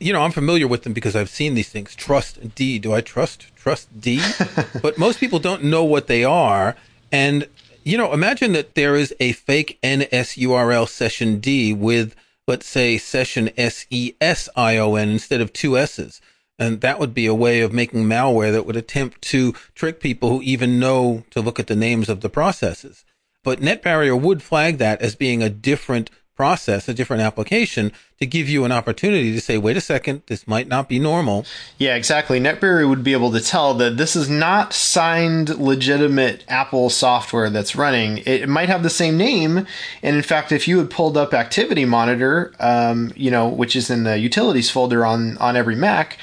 you 0.00 0.12
know, 0.12 0.22
I'm 0.22 0.32
familiar 0.32 0.66
with 0.66 0.82
them 0.82 0.92
because 0.92 1.14
I've 1.14 1.30
seen 1.30 1.54
these 1.54 1.68
things. 1.68 1.94
Trust 1.94 2.54
D. 2.54 2.78
Do 2.78 2.92
I 2.92 3.00
trust 3.00 3.54
trust 3.56 4.00
D? 4.00 4.20
but 4.82 4.98
most 4.98 5.20
people 5.20 5.38
don't 5.38 5.64
know 5.64 5.84
what 5.84 6.08
they 6.08 6.24
are. 6.24 6.76
And, 7.12 7.48
you 7.84 7.96
know, 7.96 8.12
imagine 8.12 8.52
that 8.52 8.74
there 8.74 8.96
is 8.96 9.14
a 9.20 9.32
fake 9.32 9.78
NSURL 9.82 10.88
session 10.88 11.38
D 11.38 11.72
with, 11.72 12.16
let's 12.46 12.66
say, 12.66 12.98
session 12.98 13.50
S-E-S-I-O-N 13.56 15.08
instead 15.08 15.40
of 15.40 15.52
two 15.52 15.76
S's. 15.76 16.20
And 16.58 16.80
that 16.80 16.98
would 16.98 17.12
be 17.12 17.26
a 17.26 17.34
way 17.34 17.60
of 17.60 17.72
making 17.72 18.04
malware 18.04 18.52
that 18.52 18.64
would 18.64 18.76
attempt 18.76 19.20
to 19.22 19.52
trick 19.74 20.00
people 20.00 20.30
who 20.30 20.42
even 20.42 20.78
know 20.78 21.24
to 21.30 21.40
look 21.40 21.60
at 21.60 21.66
the 21.66 21.76
names 21.76 22.08
of 22.08 22.20
the 22.20 22.30
processes. 22.30 23.04
But 23.44 23.60
NetBarrier 23.60 24.18
would 24.18 24.42
flag 24.42 24.78
that 24.78 25.02
as 25.02 25.14
being 25.14 25.42
a 25.42 25.50
different 25.50 26.10
process, 26.36 26.88
a 26.88 26.94
different 26.94 27.22
application 27.22 27.92
to 28.18 28.26
give 28.26 28.48
you 28.48 28.64
an 28.64 28.72
opportunity 28.72 29.32
to 29.32 29.40
say, 29.40 29.58
wait 29.58 29.76
a 29.76 29.80
second, 29.80 30.22
this 30.26 30.46
might 30.46 30.68
not 30.68 30.88
be 30.88 30.98
normal. 30.98 31.44
Yeah, 31.78 31.96
exactly. 31.96 32.40
NetBarrier 32.40 32.88
would 32.88 33.04
be 33.04 33.12
able 33.12 33.32
to 33.32 33.40
tell 33.40 33.74
that 33.74 33.96
this 33.96 34.16
is 34.16 34.28
not 34.28 34.72
signed 34.72 35.58
legitimate 35.58 36.44
Apple 36.48 36.88
software 36.88 37.50
that's 37.50 37.76
running. 37.76 38.18
It 38.18 38.48
might 38.48 38.68
have 38.68 38.82
the 38.82 38.90
same 38.90 39.16
name. 39.16 39.66
And 40.02 40.16
in 40.16 40.22
fact, 40.22 40.52
if 40.52 40.68
you 40.68 40.78
had 40.78 40.90
pulled 40.90 41.16
up 41.16 41.34
Activity 41.34 41.84
Monitor, 41.84 42.52
um, 42.60 43.12
you 43.16 43.30
know, 43.30 43.48
which 43.48 43.76
is 43.76 43.90
in 43.90 44.04
the 44.04 44.18
utilities 44.18 44.70
folder 44.70 45.04
on, 45.04 45.36
on 45.38 45.56
every 45.56 45.76
Mac, 45.76 46.16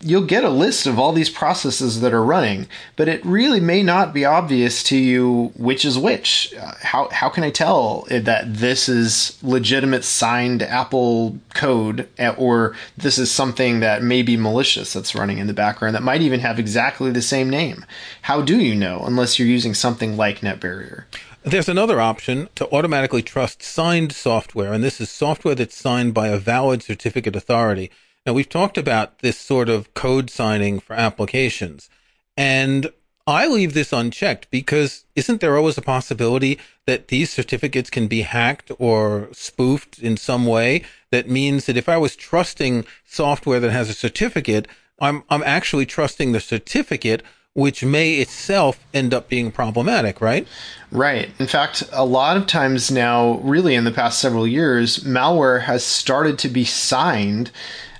you'll 0.00 0.24
get 0.24 0.44
a 0.44 0.50
list 0.50 0.86
of 0.86 0.98
all 0.98 1.12
these 1.12 1.30
processes 1.30 2.00
that 2.00 2.12
are 2.12 2.22
running, 2.22 2.66
but 2.96 3.08
it 3.08 3.24
really 3.24 3.60
may 3.60 3.82
not 3.82 4.14
be 4.14 4.24
obvious 4.24 4.82
to 4.84 4.96
you 4.96 5.52
which 5.56 5.84
is 5.84 5.98
which. 5.98 6.54
Uh, 6.54 6.72
how 6.80 7.08
how 7.10 7.28
can 7.28 7.44
I 7.44 7.50
tell 7.50 8.06
that 8.10 8.54
this 8.54 8.88
is 8.88 9.38
legitimate 9.42 10.04
signed 10.04 10.62
Apple 10.62 11.38
code 11.54 12.08
eh, 12.18 12.34
or 12.36 12.76
this 12.96 13.18
is 13.18 13.30
something 13.30 13.80
that 13.80 14.02
may 14.02 14.22
be 14.22 14.36
malicious 14.36 14.92
that's 14.92 15.14
running 15.14 15.38
in 15.38 15.46
the 15.46 15.54
background 15.54 15.94
that 15.94 16.02
might 16.02 16.22
even 16.22 16.40
have 16.40 16.58
exactly 16.58 17.10
the 17.10 17.22
same 17.22 17.50
name? 17.50 17.84
How 18.22 18.40
do 18.42 18.58
you 18.58 18.74
know 18.74 19.02
unless 19.04 19.38
you're 19.38 19.48
using 19.48 19.74
something 19.74 20.16
like 20.16 20.40
NetBarrier? 20.40 21.04
There's 21.42 21.68
another 21.68 22.00
option 22.00 22.48
to 22.56 22.70
automatically 22.74 23.22
trust 23.22 23.62
signed 23.62 24.12
software, 24.12 24.72
and 24.72 24.84
this 24.84 25.00
is 25.00 25.08
software 25.08 25.54
that's 25.54 25.76
signed 25.76 26.12
by 26.12 26.28
a 26.28 26.36
valid 26.36 26.82
certificate 26.82 27.36
authority. 27.36 27.90
Now, 28.28 28.34
we've 28.34 28.46
talked 28.46 28.76
about 28.76 29.20
this 29.20 29.38
sort 29.38 29.70
of 29.70 29.94
code 29.94 30.28
signing 30.28 30.80
for 30.80 30.92
applications, 30.92 31.88
and 32.36 32.92
I 33.26 33.46
leave 33.46 33.72
this 33.72 33.90
unchecked 33.90 34.50
because 34.50 35.06
isn't 35.16 35.40
there 35.40 35.56
always 35.56 35.78
a 35.78 35.82
possibility 35.82 36.58
that 36.84 37.08
these 37.08 37.30
certificates 37.30 37.88
can 37.88 38.06
be 38.06 38.20
hacked 38.20 38.70
or 38.78 39.30
spoofed 39.32 39.98
in 39.98 40.18
some 40.18 40.44
way? 40.44 40.82
That 41.10 41.30
means 41.30 41.64
that 41.64 41.78
if 41.78 41.88
I 41.88 41.96
was 41.96 42.16
trusting 42.16 42.84
software 43.06 43.60
that 43.60 43.70
has 43.70 43.88
a 43.88 43.94
certificate, 43.94 44.68
I'm, 45.00 45.24
I'm 45.30 45.42
actually 45.44 45.86
trusting 45.86 46.32
the 46.32 46.40
certificate 46.40 47.22
which 47.54 47.82
may 47.82 48.16
itself 48.16 48.78
end 48.94 49.12
up 49.12 49.28
being 49.28 49.50
problematic, 49.50 50.20
right? 50.20 50.46
Right. 50.92 51.30
In 51.40 51.46
fact, 51.46 51.82
a 51.92 52.04
lot 52.04 52.36
of 52.36 52.46
times 52.46 52.90
now, 52.90 53.38
really 53.38 53.74
in 53.74 53.82
the 53.84 53.90
past 53.90 54.20
several 54.20 54.46
years, 54.46 54.98
malware 54.98 55.62
has 55.62 55.82
started 55.82 56.38
to 56.40 56.48
be 56.48 56.64
signed 56.64 57.50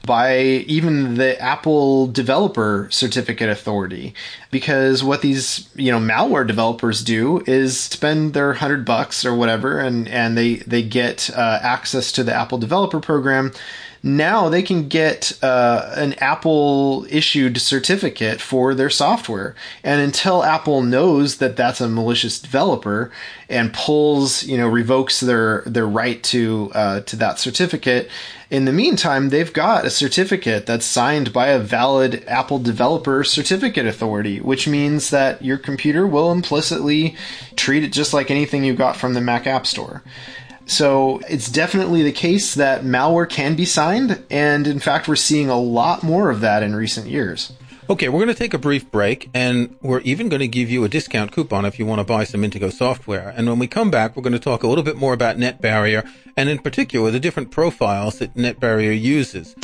by 0.09 0.39
even 0.67 1.17
the 1.17 1.39
Apple 1.39 2.07
Developer 2.07 2.89
Certificate 2.91 3.51
Authority. 3.51 4.15
Because 4.51 5.05
what 5.05 5.21
these, 5.21 5.69
you 5.77 5.93
know, 5.93 6.01
malware 6.01 6.47
developers 6.47 7.05
do 7.05 7.45
is 7.47 7.79
spend 7.79 8.33
their 8.33 8.55
hundred 8.55 8.87
bucks 8.87 9.27
or 9.27 9.35
whatever, 9.35 9.79
and 9.79 10.09
and 10.09 10.37
they 10.37 10.57
they 10.57 10.83
get 10.83 11.29
uh, 11.37 11.59
access 11.63 12.11
to 12.13 12.25
the 12.25 12.35
Apple 12.35 12.57
Developer 12.57 13.01
Program 13.01 13.53
now 14.03 14.49
they 14.49 14.63
can 14.63 14.89
get 14.89 15.39
uh, 15.43 15.93
an 15.97 16.15
Apple 16.15 17.07
issued 17.11 17.61
certificate 17.61 18.41
for 18.41 18.75
their 18.75 18.91
software. 18.91 19.55
And 19.83 20.01
until 20.01 20.45
Apple 20.45 20.83
knows 20.83 21.39
that 21.39 21.57
that's 21.57 21.81
a 21.81 21.89
malicious 21.89 22.39
developer 22.39 23.11
and 23.49 23.73
pulls, 23.73 24.45
you 24.45 24.57
know, 24.57 24.69
revokes 24.69 25.21
their 25.21 25.63
their 25.67 25.87
right 25.87 26.23
to 26.25 26.71
uh, 26.75 27.01
to 27.01 27.17
that 27.17 27.39
certificate, 27.39 28.09
in 28.51 28.65
the 28.65 28.73
meantime, 28.73 29.29
they've 29.29 29.53
got 29.53 29.85
a 29.85 29.91
certificate 29.91 30.65
that's 30.65 30.87
signed 30.87 31.33
by 31.35 31.49
a 31.49 31.59
valid 31.59 32.25
Apple 32.27 32.59
Developer 32.59 33.23
Certificate 33.23 33.87
Authority, 33.87 34.41
which 34.41 34.67
means 34.67 35.11
that 35.11 35.45
your 35.45 35.59
computer 35.59 36.07
will 36.07 36.33
implicitly 36.33 37.15
treat 37.57 37.85
it 37.85 37.93
just 37.93 38.15
like 38.15 38.31
anything 38.31 38.65
you 38.65 38.75
got 38.75 38.97
from 38.97 39.13
the 39.13 39.21
Mac 39.21 39.47
App 39.47 39.67
Store. 39.67 40.03
So 40.69 41.21
it's 41.29 41.51
definitely 41.51 42.03
the 42.03 42.13
case 42.13 42.55
that 42.55 42.83
malware 42.83 43.29
can 43.29 43.57
be 43.57 43.65
signed, 43.65 44.23
and 44.31 44.67
in 44.67 44.79
fact, 44.79 45.09
we're 45.09 45.17
seeing 45.17 45.49
a 45.49 45.59
lot 45.59 46.03
more 46.03 46.29
of 46.31 46.41
that 46.43 46.63
in 46.63 46.77
recent 46.77 47.07
years. 47.07 47.53
Okay, 47.91 48.11
we're 48.11 48.19
going 48.19 48.29
to 48.29 48.35
take 48.35 48.53
a 48.53 48.59
brief 48.59 48.91
break, 48.91 49.31
and 49.33 49.75
we're 49.81 50.01
even 50.01 50.29
going 50.29 50.41
to 50.41 50.47
give 50.47 50.69
you 50.69 50.85
a 50.85 50.89
discount 50.91 51.33
coupon 51.33 51.65
if 51.65 51.79
you 51.79 51.87
want 51.87 52.01
to 52.01 52.05
buy 52.05 52.25
some 52.25 52.43
Intego 52.43 52.71
software. 52.71 53.33
And 53.35 53.49
when 53.49 53.59
we 53.59 53.67
come 53.67 53.91
back, 53.91 54.15
we're 54.15 54.23
going 54.23 54.35
to 54.35 54.39
talk 54.39 54.63
a 54.63 54.69
little 54.69 54.85
bit 54.85 54.97
more 54.97 55.15
about 55.15 55.39
NetBarrier, 55.39 56.07
and 56.37 56.51
in 56.51 56.59
particular, 56.59 57.11
the 57.11 57.19
different 57.19 57.51
profiles 57.51 58.19
that 58.19 58.35
NetBarrier 58.35 59.01
uses. 59.01 59.57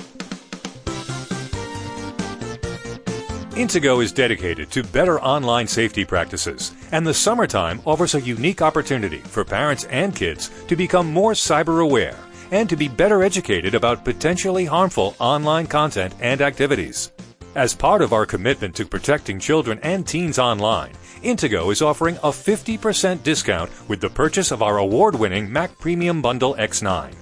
Intego 3.56 4.02
is 4.02 4.10
dedicated 4.10 4.68
to 4.72 4.82
better 4.82 5.20
online 5.20 5.68
safety 5.68 6.04
practices, 6.04 6.72
and 6.90 7.06
the 7.06 7.14
summertime 7.14 7.80
offers 7.86 8.16
a 8.16 8.20
unique 8.20 8.60
opportunity 8.60 9.18
for 9.18 9.44
parents 9.44 9.84
and 9.84 10.16
kids 10.16 10.50
to 10.66 10.74
become 10.74 11.06
more 11.06 11.34
cyber 11.34 11.80
aware 11.80 12.18
and 12.50 12.68
to 12.68 12.74
be 12.74 12.88
better 12.88 13.22
educated 13.22 13.76
about 13.76 14.04
potentially 14.04 14.64
harmful 14.64 15.14
online 15.20 15.68
content 15.68 16.12
and 16.18 16.42
activities. 16.42 17.12
As 17.54 17.76
part 17.76 18.02
of 18.02 18.12
our 18.12 18.26
commitment 18.26 18.74
to 18.74 18.84
protecting 18.84 19.38
children 19.38 19.78
and 19.84 20.04
teens 20.04 20.40
online, 20.40 20.92
Intego 21.22 21.70
is 21.70 21.80
offering 21.80 22.16
a 22.16 22.32
50% 22.32 23.22
discount 23.22 23.70
with 23.88 24.00
the 24.00 24.10
purchase 24.10 24.50
of 24.50 24.62
our 24.62 24.78
award 24.78 25.14
winning 25.14 25.50
Mac 25.50 25.78
Premium 25.78 26.20
Bundle 26.20 26.56
X9. 26.56 27.14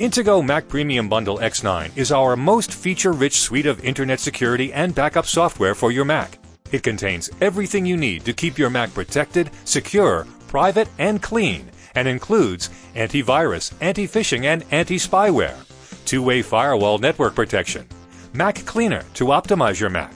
Intego 0.00 0.42
Mac 0.42 0.66
Premium 0.66 1.10
Bundle 1.10 1.36
X9 1.40 1.94
is 1.94 2.10
our 2.10 2.34
most 2.34 2.72
feature-rich 2.72 3.38
suite 3.38 3.66
of 3.66 3.84
internet 3.84 4.18
security 4.18 4.72
and 4.72 4.94
backup 4.94 5.26
software 5.26 5.74
for 5.74 5.92
your 5.92 6.06
Mac. 6.06 6.38
It 6.72 6.82
contains 6.82 7.28
everything 7.42 7.84
you 7.84 7.98
need 7.98 8.24
to 8.24 8.32
keep 8.32 8.56
your 8.56 8.70
Mac 8.70 8.94
protected, 8.94 9.50
secure, 9.66 10.26
private, 10.48 10.88
and 10.96 11.20
clean, 11.20 11.70
and 11.96 12.08
includes 12.08 12.70
antivirus, 12.94 13.74
anti-phishing, 13.82 14.44
and 14.44 14.64
anti-spyware, 14.70 15.58
two-way 16.06 16.40
firewall 16.40 16.96
network 16.96 17.34
protection, 17.34 17.86
Mac 18.32 18.64
Cleaner 18.64 19.02
to 19.12 19.26
optimize 19.26 19.78
your 19.78 19.90
Mac, 19.90 20.14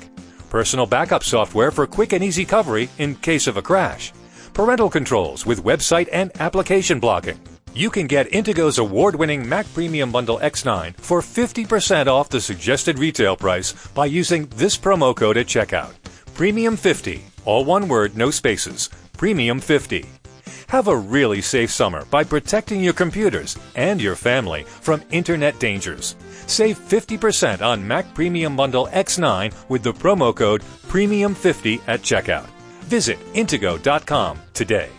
personal 0.49 0.87
backup 0.87 1.23
software 1.23 1.71
for 1.71 1.87
quick 1.87 2.15
and 2.15 2.25
easy 2.25 2.45
recovery 2.45 2.89
in 2.97 3.17
case 3.17 3.47
of 3.47 3.59
a 3.59 3.63
crash, 3.63 4.15
parental 4.55 4.89
controls 4.89 5.45
with 5.45 5.63
website 5.63 6.09
and 6.11 6.33
application 6.41 6.99
blocking, 6.99 7.39
You 7.77 7.91
can 7.91 8.07
get 8.07 8.31
Intego's 8.31 8.79
award 8.79 9.17
winning 9.17 9.49
Mac 9.49 9.67
Premium 9.75 10.13
Bundle 10.13 10.39
X9 10.39 10.95
for 10.95 11.21
50% 11.21 12.07
off 12.07 12.29
the 12.29 12.41
suggested 12.41 13.01
retail 13.01 13.35
price 13.35 13.73
by 13.89 14.07
using 14.07 14.47
this 14.55 14.79
promo 14.79 15.13
code 15.15 15.37
at 15.37 15.47
checkout. 15.47 15.95
Premium 16.35 16.77
50, 16.77 17.25
all 17.45 17.65
one 17.65 17.89
word, 17.89 18.17
no 18.17 18.31
spaces. 18.31 18.91
Premium 19.17 19.59
50. 19.59 20.07
Have 20.69 20.87
a 20.87 20.97
really 20.97 21.41
safe 21.41 21.73
summer 21.73 22.05
by 22.13 22.23
protecting 22.23 22.81
your 22.81 22.93
computers 22.93 23.59
and 23.75 24.01
your 24.01 24.15
family 24.15 24.63
from 24.63 25.03
internet 25.11 25.59
dangers. 25.59 26.15
Save 26.47 26.79
50% 26.79 27.61
on 27.61 27.85
Mac 27.85 28.15
Premium 28.15 28.55
Bundle 28.55 28.87
X9 28.93 29.53
with 29.69 29.83
the 29.83 29.93
promo 29.93 30.33
code 30.33 30.63
PREMIUM50 30.87 31.81
at 31.89 32.03
checkout. 32.03 32.47
Visit 32.85 33.19
Intego.com 33.35 34.39
today. 34.53 34.91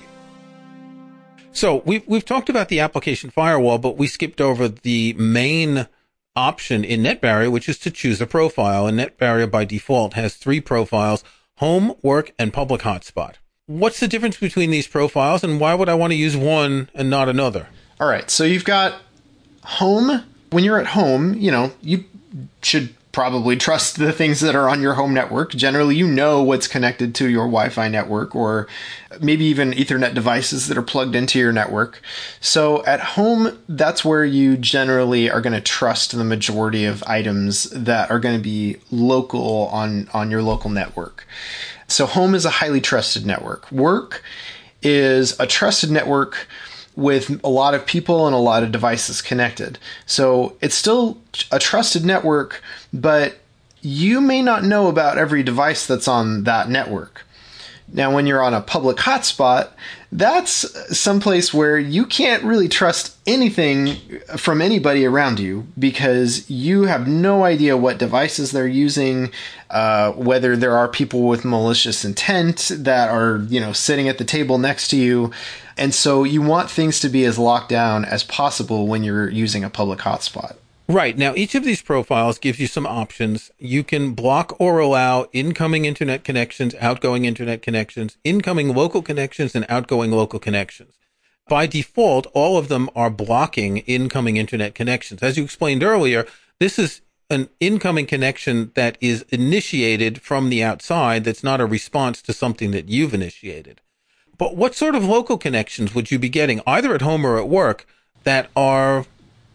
So 1.55 1.81
we've, 1.85 2.05
we've 2.05 2.25
talked 2.25 2.49
about 2.49 2.67
the 2.67 2.81
application 2.81 3.29
firewall, 3.29 3.77
but 3.77 3.95
we 3.95 4.07
skipped 4.07 4.41
over 4.41 4.67
the 4.67 5.13
main 5.13 5.87
option 6.35 6.83
in 6.83 7.01
NetBarrier, 7.01 7.49
which 7.49 7.69
is 7.69 7.79
to 7.79 7.91
choose 7.91 8.19
a 8.19 8.27
profile. 8.27 8.87
And 8.87 8.99
NetBarrier 8.99 9.49
by 9.49 9.63
default 9.63 10.15
has 10.15 10.35
three 10.35 10.59
profiles, 10.59 11.23
home, 11.59 11.95
work, 12.01 12.33
and 12.37 12.51
public 12.51 12.81
hotspot. 12.81 13.35
What's 13.67 14.01
the 14.01 14.07
difference 14.09 14.37
between 14.37 14.69
these 14.69 14.85
profiles 14.85 15.45
and 15.45 15.57
why 15.57 15.75
would 15.75 15.87
I 15.87 15.93
want 15.93 16.11
to 16.11 16.17
use 16.17 16.35
one 16.35 16.89
and 16.93 17.09
not 17.09 17.29
another? 17.29 17.67
All 18.01 18.07
right. 18.07 18.29
So 18.29 18.43
you've 18.43 18.65
got 18.65 19.01
home. 19.63 20.23
When 20.49 20.65
you're 20.65 20.79
at 20.79 20.87
home, 20.87 21.35
you 21.35 21.51
know, 21.51 21.71
you 21.81 22.03
should 22.63 22.93
probably 23.15 23.55
trust 23.55 23.97
the 23.97 24.11
things 24.11 24.41
that 24.41 24.55
are 24.55 24.67
on 24.67 24.81
your 24.81 24.95
home 24.95 25.13
network. 25.13 25.51
Generally, 25.51 25.95
you 25.95 26.05
know 26.05 26.43
what's 26.43 26.67
connected 26.67 27.15
to 27.15 27.29
your 27.29 27.45
Wi 27.45 27.69
Fi 27.69 27.87
network 27.87 28.35
or 28.35 28.67
maybe 29.21 29.45
even 29.45 29.71
Ethernet 29.71 30.13
devices 30.13 30.67
that 30.67 30.77
are 30.77 30.81
plugged 30.81 31.15
into 31.15 31.39
your 31.39 31.53
network. 31.53 32.01
So 32.41 32.85
at 32.85 32.99
home, 32.99 33.57
that's 33.69 34.03
where 34.03 34.25
you 34.25 34.57
generally 34.57 35.31
are 35.31 35.39
going 35.39 35.53
to 35.53 35.61
trust 35.61 36.11
the 36.11 36.25
majority 36.25 36.83
of 36.83 37.05
items 37.07 37.69
that 37.69 38.11
are 38.11 38.19
going 38.19 38.35
to 38.35 38.43
be 38.43 38.79
local 38.91 39.67
on, 39.67 40.09
on 40.13 40.29
your 40.29 40.41
local 40.41 40.69
network. 40.69 41.25
So 41.87 42.07
home 42.07 42.35
is 42.35 42.43
a 42.43 42.49
highly 42.49 42.81
trusted 42.81 43.25
network. 43.25 43.71
Work 43.71 44.23
is 44.83 45.39
a 45.39 45.47
trusted 45.47 45.89
network 45.89 46.49
with 46.95 47.39
a 47.43 47.49
lot 47.49 47.73
of 47.73 47.85
people 47.85 48.25
and 48.25 48.35
a 48.35 48.39
lot 48.39 48.63
of 48.63 48.71
devices 48.71 49.21
connected. 49.21 49.77
So 50.05 50.55
it's 50.61 50.75
still 50.75 51.17
a 51.51 51.59
trusted 51.59 52.05
network, 52.05 52.61
but 52.93 53.37
you 53.81 54.21
may 54.21 54.41
not 54.41 54.63
know 54.63 54.87
about 54.87 55.17
every 55.17 55.43
device 55.43 55.85
that's 55.85 56.07
on 56.07 56.43
that 56.43 56.69
network. 56.69 57.23
Now, 57.91 58.13
when 58.13 58.25
you're 58.25 58.41
on 58.41 58.53
a 58.53 58.61
public 58.61 58.97
hotspot, 58.97 59.69
that's 60.11 60.97
someplace 60.97 61.53
where 61.53 61.77
you 61.77 62.05
can't 62.05 62.43
really 62.43 62.67
trust 62.67 63.17
anything 63.25 63.97
from 64.37 64.61
anybody 64.61 65.05
around 65.05 65.39
you 65.39 65.67
because 65.77 66.49
you 66.49 66.83
have 66.83 67.07
no 67.07 67.43
idea 67.43 67.75
what 67.75 67.97
devices 67.97 68.51
they're 68.51 68.67
using, 68.67 69.31
uh, 69.69 70.11
whether 70.13 70.55
there 70.55 70.77
are 70.77 70.87
people 70.87 71.23
with 71.23 71.43
malicious 71.43 72.05
intent 72.05 72.71
that 72.75 73.09
are, 73.09 73.45
you 73.49 73.59
know, 73.59 73.73
sitting 73.73 74.07
at 74.07 74.17
the 74.17 74.25
table 74.25 74.57
next 74.57 74.89
to 74.89 74.97
you. 74.97 75.31
And 75.77 75.93
so 75.93 76.23
you 76.23 76.41
want 76.41 76.69
things 76.69 76.99
to 77.01 77.09
be 77.09 77.25
as 77.25 77.37
locked 77.37 77.69
down 77.69 78.05
as 78.05 78.23
possible 78.23 78.87
when 78.87 79.03
you're 79.03 79.29
using 79.29 79.63
a 79.63 79.69
public 79.69 79.99
hotspot. 79.99 80.55
Right. 80.87 81.17
Now, 81.17 81.33
each 81.35 81.55
of 81.55 81.63
these 81.63 81.81
profiles 81.81 82.37
gives 82.37 82.59
you 82.59 82.67
some 82.67 82.85
options. 82.85 83.49
You 83.57 83.83
can 83.83 84.13
block 84.13 84.55
or 84.59 84.77
allow 84.77 85.25
incoming 85.33 85.85
internet 85.85 86.23
connections, 86.23 86.75
outgoing 86.75 87.25
internet 87.25 87.63
connections, 87.63 88.17
incoming 88.23 88.73
local 88.75 89.01
connections, 89.01 89.55
and 89.55 89.65
outgoing 89.67 90.11
local 90.11 90.39
connections. 90.39 90.93
By 91.47 91.65
default, 91.65 92.27
all 92.33 92.57
of 92.57 92.67
them 92.67 92.89
are 92.95 93.09
blocking 93.09 93.77
incoming 93.79 94.37
internet 94.37 94.75
connections. 94.75 95.23
As 95.23 95.37
you 95.37 95.43
explained 95.43 95.83
earlier, 95.83 96.27
this 96.59 96.77
is 96.77 97.01
an 97.31 97.49
incoming 97.59 98.05
connection 98.05 98.71
that 98.75 98.97
is 99.01 99.25
initiated 99.29 100.21
from 100.21 100.49
the 100.49 100.63
outside 100.63 101.23
that's 101.23 101.43
not 101.43 101.61
a 101.61 101.65
response 101.65 102.21
to 102.21 102.33
something 102.33 102.69
that 102.71 102.89
you've 102.89 103.13
initiated. 103.13 103.81
But 104.37 104.55
what 104.55 104.75
sort 104.75 104.95
of 104.95 105.03
local 105.03 105.37
connections 105.37 105.95
would 105.95 106.11
you 106.11 106.19
be 106.19 106.29
getting 106.29 106.61
either 106.67 106.93
at 106.93 107.01
home 107.01 107.25
or 107.25 107.39
at 107.39 107.47
work 107.47 107.87
that 108.23 108.49
are 108.55 109.05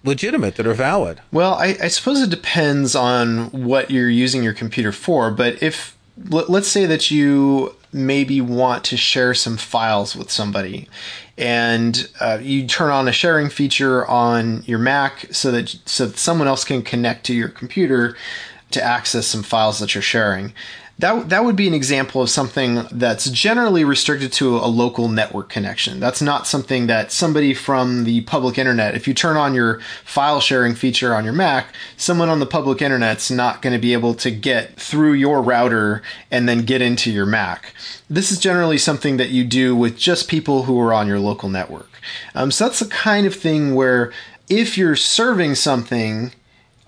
legitimate, 0.05 0.57
that 0.57 0.67
are 0.67 0.75
valid? 0.75 1.21
Well, 1.33 1.55
I, 1.55 1.77
I 1.83 1.89
suppose 1.89 2.21
it 2.23 2.31
depends 2.31 2.95
on 2.95 3.51
what 3.51 3.91
you're 3.91 4.09
using 4.09 4.43
your 4.43 4.55
computer 4.55 4.93
for. 4.93 5.31
But 5.31 5.63
if 5.63 5.97
let's 6.29 6.69
say 6.69 6.87
that 6.87 7.11
you 7.11 7.75
maybe 7.93 8.41
want 8.41 8.85
to 8.85 8.97
share 8.97 9.35
some 9.35 9.57
files 9.57 10.15
with 10.15 10.31
somebody 10.31 10.89
and 11.37 12.09
uh, 12.21 12.39
you 12.41 12.67
turn 12.67 12.91
on 12.91 13.09
a 13.09 13.13
sharing 13.13 13.49
feature 13.49 14.07
on 14.07 14.63
your 14.65 14.79
mac 14.79 15.27
so 15.33 15.51
that 15.51 15.69
so 15.87 16.07
that 16.07 16.17
someone 16.17 16.47
else 16.47 16.65
can 16.65 16.83
connect 16.83 17.25
to 17.25 17.35
your 17.35 17.49
computer 17.49 18.17
to 18.71 18.83
access 18.83 19.27
some 19.27 19.43
files 19.43 19.81
that 19.81 19.95
you're 19.95 20.03
sharing 20.03 20.53
that 21.01 21.31
that 21.31 21.45
would 21.45 21.57
be 21.57 21.67
an 21.67 21.75
example 21.75 22.21
of 22.21 22.29
something 22.29 22.87
that's 22.93 23.31
generally 23.31 23.85
restricted 23.85 24.33
to 24.35 24.57
a 24.57 24.67
local 24.67 25.09
network 25.09 25.49
connection. 25.49 25.99
That's 25.99 26.21
not 26.21 26.47
something 26.47 26.87
that 26.89 27.11
somebody 27.11 27.55
from 27.55 28.05
the 28.05 28.21
public 28.23 28.59
internet, 28.59 28.95
if 28.95 29.09
you 29.09 29.15
turn 29.15 29.37
on 29.37 29.55
your 29.55 29.81
file 30.05 30.41
sharing 30.41 30.75
feature 30.75 31.15
on 31.15 31.25
your 31.25 31.33
Mac, 31.33 31.75
someone 31.97 32.29
on 32.29 32.39
the 32.39 32.47
public 32.47 32.83
internet's 32.83 33.31
not 33.31 33.63
going 33.63 33.73
to 33.73 33.79
be 33.79 33.95
able 33.95 34.15
to 34.15 34.31
get 34.31 34.77
through 34.77 35.15
your 35.15 35.43
router 35.43 36.03
and 36.31 36.49
then 36.49 36.65
get 36.65 36.83
into 36.83 37.11
your 37.11 37.27
Mac. 37.27 37.75
This 38.11 38.31
is 38.31 38.39
generally 38.39 38.79
something 38.79 39.17
that 39.17 39.31
you 39.31 39.45
do 39.45 39.75
with 39.75 39.97
just 39.97 40.29
people 40.29 40.65
who 40.65 40.79
are 40.81 40.93
on 40.93 41.07
your 41.07 41.21
local 41.21 41.49
network. 41.49 41.91
Um, 42.35 42.51
so 42.51 42.65
that's 42.67 42.81
the 42.81 42.87
kind 42.87 43.27
of 43.27 43.35
thing 43.35 43.75
where 43.75 44.13
if 44.49 44.77
you're 44.77 44.97
serving 44.97 45.55
something 45.55 46.33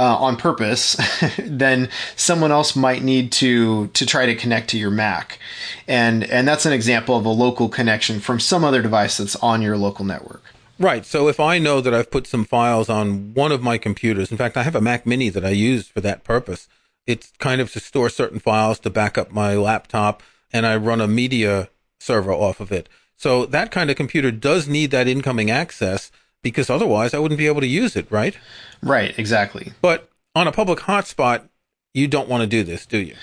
uh, 0.03 0.17
on 0.17 0.37
purpose, 0.37 0.97
then 1.39 1.89
someone 2.17 2.51
else 2.51 2.75
might 2.75 3.05
need 3.05 3.31
to 3.31 3.87
to 3.89 4.05
try 4.05 4.27
to 4.27 4.35
connect 4.35 4.71
to 4.71 4.79
your 4.79 4.91
Mac, 4.91 5.39
and 5.87 6.25
and 6.25 6.49
that's 6.49 6.67
an 6.67 6.73
example 6.73 7.17
of 7.17 7.25
a 7.25 7.29
local 7.29 7.69
connection 7.69 8.19
from 8.19 8.41
some 8.41 8.65
other 8.65 8.83
device 8.83 9.19
that's 9.19 9.37
on 9.37 9.63
your 9.63 9.77
local 9.77 10.05
network. 10.05 10.43
Right. 10.77 11.07
So 11.07 11.29
if 11.29 11.39
I 11.39 11.61
know 11.61 11.81
that 11.81 11.95
I've 11.95 12.11
put 12.11 12.27
some 12.27 12.45
files 12.45 12.89
on 12.89 13.35
one 13.35 13.53
of 13.53 13.63
my 13.63 13.79
computers, 13.79 14.33
in 14.33 14.37
fact, 14.37 14.57
I 14.57 14.65
have 14.65 14.75
a 14.75 14.81
Mac 14.81 15.07
Mini 15.07 15.29
that 15.29 15.45
I 15.45 15.51
use 15.51 15.87
for 15.87 16.01
that 16.01 16.25
purpose. 16.25 16.67
It's 17.07 17.33
kind 17.39 17.61
of 17.61 17.73
to 17.73 17.81
store 17.81 18.11
certain 18.11 18.41
files 18.41 18.81
to 18.81 18.91
back 18.91 19.17
up 19.17 19.31
my 19.31 19.55
laptop, 19.55 20.21
and 20.53 20.67
I 20.67 20.75
run 20.77 21.01
a 21.01 21.07
media 21.07 21.69
server 22.01 22.33
off 22.33 22.59
of 22.59 22.73
it. 22.73 22.89
So 23.17 23.47
that 23.47 23.71
kind 23.71 23.89
of 23.89 23.97
computer 23.97 24.33
does 24.33 24.67
need 24.67 24.91
that 24.91 25.07
incoming 25.07 25.49
access 25.49 26.11
because 26.43 26.69
otherwise 26.69 27.15
I 27.15 27.19
wouldn't 27.19 27.39
be 27.39 27.47
able 27.47 27.61
to 27.61 27.67
use 27.67 27.97
it, 27.97 28.11
right? 28.11 28.37
Right, 28.83 29.19
exactly. 29.19 29.73
But 29.81 30.09
on 30.35 30.47
a 30.47 30.53
public 30.53 30.81
hotspot, 30.81 31.49
you 31.95 32.09
don't 32.09 32.29
want 32.29 32.41
to 32.43 32.47
do 32.47 32.65
this, 32.65 32.87
do 32.87 32.99
you? 32.99 33.15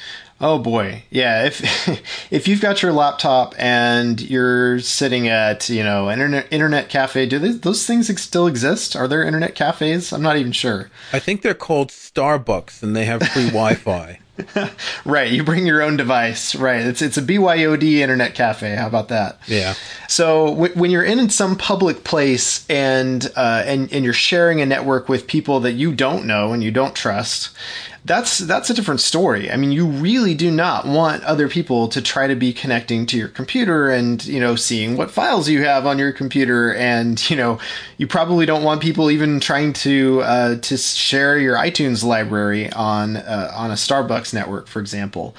Oh 0.42 0.58
boy, 0.58 1.04
yeah. 1.10 1.46
If 1.46 1.62
if 2.32 2.48
you've 2.48 2.62
got 2.62 2.82
your 2.82 2.94
laptop 2.94 3.54
and 3.58 4.22
you're 4.22 4.80
sitting 4.80 5.28
at 5.28 5.70
you 5.70 5.84
know 5.84 6.10
internet 6.10 6.48
internet 6.52 6.88
cafe, 6.88 7.26
do 7.26 7.40
they, 7.40 7.52
those 7.52 7.86
things 7.86 8.08
still 8.22 8.48
exist? 8.48 8.96
Are 8.96 9.08
there 9.08 9.24
internet 9.24 9.56
cafes? 9.56 10.14
I'm 10.14 10.22
not 10.22 10.38
even 10.38 10.52
sure. 10.52 10.90
I 11.12 11.20
think 11.20 11.42
they're 11.42 11.54
called 11.54 11.90
Starbucks, 11.90 12.82
and 12.82 12.96
they 12.96 13.06
have 13.06 13.22
free 13.28 13.46
Wi-Fi. 13.48 14.20
right, 15.06 15.32
you 15.32 15.44
bring 15.44 15.66
your 15.66 15.82
own 15.82 15.98
device. 15.98 16.56
Right, 16.56 16.82
it's 16.82 17.02
it's 17.02 17.18
a 17.18 17.22
BYOD 17.22 17.84
internet 17.84 18.36
cafe. 18.36 18.76
How 18.76 18.88
about 18.88 19.10
that? 19.10 19.40
Yeah. 19.48 19.74
So 20.08 20.50
w- 20.50 20.74
when 20.74 20.92
you're 20.92 21.04
in 21.04 21.30
some 21.30 21.56
public 21.56 22.04
place 22.04 22.66
and 22.70 23.30
uh, 23.36 23.64
and 23.66 23.92
and 23.92 24.04
you're 24.04 24.14
sharing 24.14 24.62
a 24.62 24.66
network 24.66 25.10
with 25.10 25.28
people 25.28 25.60
that 25.62 25.74
you 25.74 25.94
don't 25.94 26.26
know 26.26 26.54
and 26.54 26.64
you 26.64 26.72
don't 26.72 26.96
trust, 26.96 27.50
that's 28.06 28.40
that's 28.40 28.70
a 28.70 28.74
different 28.74 29.02
story. 29.02 29.52
I 29.52 29.58
mean, 29.58 29.72
you 29.72 29.86
really 29.86 30.34
do 30.34 30.50
not 30.50 30.86
want 30.86 31.24
other 31.24 31.50
people 31.50 31.88
to 31.90 32.02
try 32.02 32.28
to 32.28 32.36
be 32.36 32.54
connecting 32.54 33.06
to 33.08 33.18
your 33.18 33.28
computer 33.28 33.90
and 33.90 34.24
you 34.26 34.40
know 34.40 34.56
seeing 34.56 34.98
what 34.98 35.12
files 35.12 35.50
you 35.50 35.64
have 35.64 35.86
on 35.86 36.00
your 36.00 36.12
computer, 36.12 36.74
and 36.74 37.30
you 37.30 37.36
know 37.36 37.60
you 37.98 38.08
probably 38.08 38.46
don't 38.46 38.64
want 38.64 38.82
people 38.82 39.12
even 39.12 39.40
trying 39.40 39.74
to 39.74 40.22
uh, 40.22 40.56
to 40.58 40.78
share 40.78 41.38
your 41.38 41.56
iTunes 41.56 42.04
library 42.04 42.72
on 42.72 43.18
uh, 43.18 43.52
on 43.54 43.72
a 43.72 43.76
Starbucks 43.76 44.34
network, 44.34 44.68
for 44.68 44.80
example. 44.80 45.36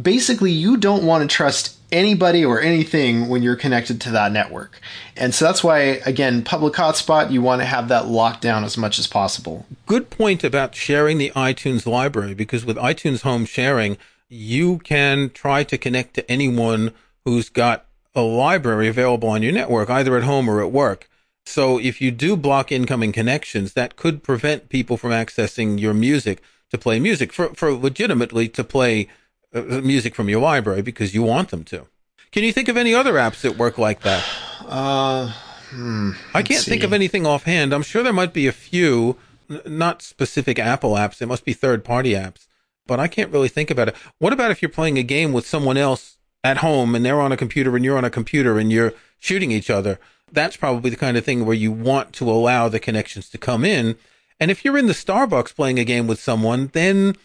Basically, 0.00 0.52
you 0.52 0.76
don't 0.76 1.04
want 1.04 1.28
to 1.28 1.34
trust 1.34 1.79
anybody 1.92 2.44
or 2.44 2.60
anything 2.60 3.28
when 3.28 3.42
you're 3.42 3.56
connected 3.56 4.00
to 4.02 4.10
that 4.10 4.32
network. 4.32 4.80
And 5.16 5.34
so 5.34 5.44
that's 5.44 5.64
why, 5.64 5.78
again, 6.06 6.42
public 6.42 6.74
hotspot, 6.74 7.30
you 7.30 7.42
want 7.42 7.60
to 7.60 7.66
have 7.66 7.88
that 7.88 8.06
locked 8.06 8.42
down 8.42 8.64
as 8.64 8.76
much 8.76 8.98
as 8.98 9.06
possible. 9.06 9.66
Good 9.86 10.10
point 10.10 10.44
about 10.44 10.74
sharing 10.74 11.18
the 11.18 11.30
iTunes 11.30 11.86
library, 11.86 12.34
because 12.34 12.64
with 12.64 12.76
iTunes 12.76 13.22
home 13.22 13.44
sharing, 13.44 13.98
you 14.28 14.78
can 14.78 15.30
try 15.30 15.64
to 15.64 15.76
connect 15.76 16.14
to 16.14 16.30
anyone 16.30 16.92
who's 17.24 17.48
got 17.48 17.86
a 18.14 18.22
library 18.22 18.88
available 18.88 19.28
on 19.28 19.42
your 19.42 19.52
network, 19.52 19.90
either 19.90 20.16
at 20.16 20.24
home 20.24 20.48
or 20.48 20.60
at 20.60 20.72
work. 20.72 21.08
So 21.46 21.78
if 21.78 22.00
you 22.00 22.10
do 22.10 22.36
block 22.36 22.70
incoming 22.70 23.12
connections, 23.12 23.72
that 23.72 23.96
could 23.96 24.22
prevent 24.22 24.68
people 24.68 24.96
from 24.96 25.10
accessing 25.10 25.80
your 25.80 25.94
music 25.94 26.42
to 26.70 26.78
play 26.78 27.00
music 27.00 27.32
for, 27.32 27.48
for 27.54 27.72
legitimately 27.72 28.48
to 28.50 28.62
play 28.62 29.08
music 29.52 30.14
from 30.14 30.28
your 30.28 30.40
library 30.40 30.82
because 30.82 31.14
you 31.14 31.22
want 31.22 31.50
them 31.50 31.64
to. 31.64 31.86
Can 32.32 32.44
you 32.44 32.52
think 32.52 32.68
of 32.68 32.76
any 32.76 32.94
other 32.94 33.14
apps 33.14 33.40
that 33.42 33.56
work 33.56 33.78
like 33.78 34.02
that? 34.02 34.24
Uh, 34.68 35.32
Hmm, 35.70 36.12
I 36.34 36.42
can't 36.42 36.62
see. 36.62 36.70
think 36.70 36.82
of 36.82 36.92
anything 36.92 37.24
offhand. 37.26 37.72
I'm 37.72 37.82
sure 37.82 38.02
there 38.02 38.12
might 38.12 38.32
be 38.32 38.46
a 38.48 38.52
few, 38.52 39.16
n- 39.48 39.60
not 39.66 40.02
specific 40.02 40.58
Apple 40.58 40.92
apps. 40.94 41.22
It 41.22 41.26
must 41.26 41.44
be 41.44 41.52
third 41.52 41.84
party 41.84 42.10
apps, 42.12 42.46
but 42.86 42.98
I 43.00 43.06
can't 43.08 43.32
really 43.32 43.48
think 43.48 43.70
about 43.70 43.88
it. 43.88 43.96
What 44.18 44.32
about 44.32 44.50
if 44.50 44.62
you're 44.62 44.68
playing 44.68 44.98
a 44.98 45.02
game 45.04 45.32
with 45.32 45.46
someone 45.46 45.76
else 45.76 46.18
at 46.44 46.58
home 46.58 46.94
and 46.96 47.04
they're 47.04 47.20
on 47.20 47.30
a 47.32 47.36
computer 47.36 47.74
and 47.76 47.84
you're 47.84 47.96
on 47.98 48.04
a 48.04 48.10
computer 48.10 48.58
and 48.58 48.70
you're 48.72 48.92
shooting 49.20 49.50
each 49.52 49.70
other? 49.70 49.98
That's 50.30 50.56
probably 50.56 50.90
the 50.90 50.96
kind 50.96 51.16
of 51.16 51.24
thing 51.24 51.46
where 51.46 51.56
you 51.56 51.70
want 51.72 52.12
to 52.14 52.28
allow 52.30 52.68
the 52.68 52.80
connections 52.80 53.28
to 53.30 53.38
come 53.38 53.64
in. 53.64 53.96
And 54.40 54.50
if 54.50 54.64
you're 54.64 54.78
in 54.78 54.86
the 54.88 54.92
Starbucks 54.92 55.54
playing 55.54 55.78
a 55.78 55.84
game 55.84 56.06
with 56.08 56.20
someone, 56.20 56.70
then 56.74 57.16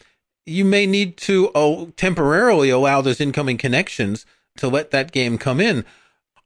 you 0.46 0.64
may 0.64 0.86
need 0.86 1.18
to 1.18 1.50
uh, 1.50 1.86
temporarily 1.98 2.70
allow 2.70 3.02
those 3.02 3.22
incoming 3.22 3.58
connections 3.58 4.26
to 4.58 4.68
let 4.68 4.92
that 4.92 5.12
game 5.12 5.38
come 5.38 5.60
in. 5.60 5.86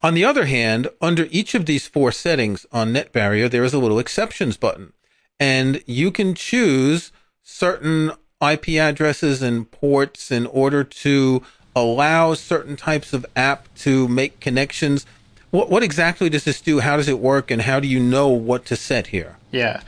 On 0.02 0.14
the 0.14 0.24
other 0.24 0.46
hand, 0.46 0.88
under 1.02 1.28
each 1.30 1.54
of 1.54 1.66
these 1.66 1.88
four 1.88 2.12
settings 2.12 2.66
on 2.72 2.94
NetBarrier, 2.94 3.52
there 3.52 3.66
is 3.66 3.74
a 3.74 3.80
little 3.80 4.00
exceptions 4.00 4.56
button. 4.56 4.94
And 5.40 5.84
you 5.86 6.12
can 6.12 6.34
choose 6.36 7.12
certain 7.44 8.12
IP 8.42 8.70
addresses 8.70 9.42
and 9.42 9.70
ports 9.70 10.32
in 10.32 10.46
order 10.48 10.84
to 10.84 11.44
allow 11.76 12.34
certain 12.34 12.78
types 12.78 13.12
of 13.12 13.26
app 13.36 13.74
to 13.76 14.08
make 14.08 14.40
connections. 14.40 15.06
What, 15.52 15.70
what 15.70 15.84
exactly 15.84 16.30
does 16.30 16.46
this 16.46 16.62
do? 16.62 16.80
How 16.80 16.96
does 16.96 17.10
it 17.10 17.20
work? 17.20 17.52
And 17.52 17.64
how 17.64 17.82
do 17.82 17.88
you 17.88 18.00
know 18.00 18.30
what 18.30 18.66
to 18.66 18.78
set 18.78 19.08
here? 19.08 19.38
Yeah. 19.52 19.82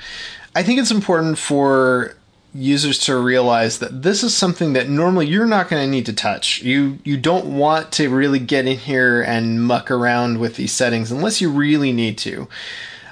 I 0.54 0.64
think 0.64 0.80
it's 0.80 0.92
important 0.92 1.38
for 1.38 2.16
users 2.54 3.00
to 3.00 3.18
realize 3.18 3.80
that 3.80 4.04
this 4.04 4.24
is 4.24 4.36
something 4.36 4.74
that 4.74 4.90
normally 4.90 5.28
you're 5.28 5.46
not 5.46 5.70
going 5.70 5.84
to 5.84 5.90
need 5.90 6.06
to 6.06 6.14
touch. 6.14 6.62
You 6.62 7.00
you 7.04 7.18
don't 7.18 7.58
want 7.58 7.92
to 7.94 8.10
really 8.10 8.40
get 8.40 8.68
in 8.68 8.78
here 8.78 9.22
and 9.22 9.64
muck 9.64 9.90
around 9.90 10.40
with 10.40 10.56
these 10.56 10.72
settings 10.72 11.12
unless 11.12 11.42
you 11.42 11.50
really 11.50 11.92
need 11.92 12.18
to. 12.20 12.48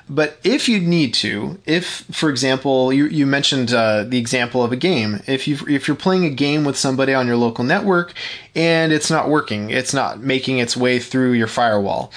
But 0.10 0.39
if 0.43 0.67
you 0.67 0.80
need 0.80 1.13
to, 1.15 1.60
if, 1.67 2.04
for 2.12 2.32
example, 2.32 2.91
you, 2.91 3.06
you 3.06 3.28
mentioned 3.28 3.71
uh, 3.71 4.04
the 4.04 4.17
example 4.17 4.63
of 4.63 4.71
a 4.71 4.75
game, 4.75 5.21
if 5.28 5.47
you 5.47 5.58
if 5.67 5.88
you're 5.88 5.95
playing 5.95 6.25
a 6.25 6.32
game 6.32 6.63
with 6.63 6.75
somebody 6.75 7.13
on 7.13 7.28
your 7.28 7.36
local 7.38 7.63
network 7.63 8.13
and 8.56 8.91
it's 8.91 9.12
not 9.12 9.30
working, 9.30 9.69
it's 9.69 9.93
not 9.93 10.19
making 10.19 10.58
its 10.58 10.75
way 10.75 10.97
through 10.97 11.34
your 11.34 11.47
firewall, 11.47 12.12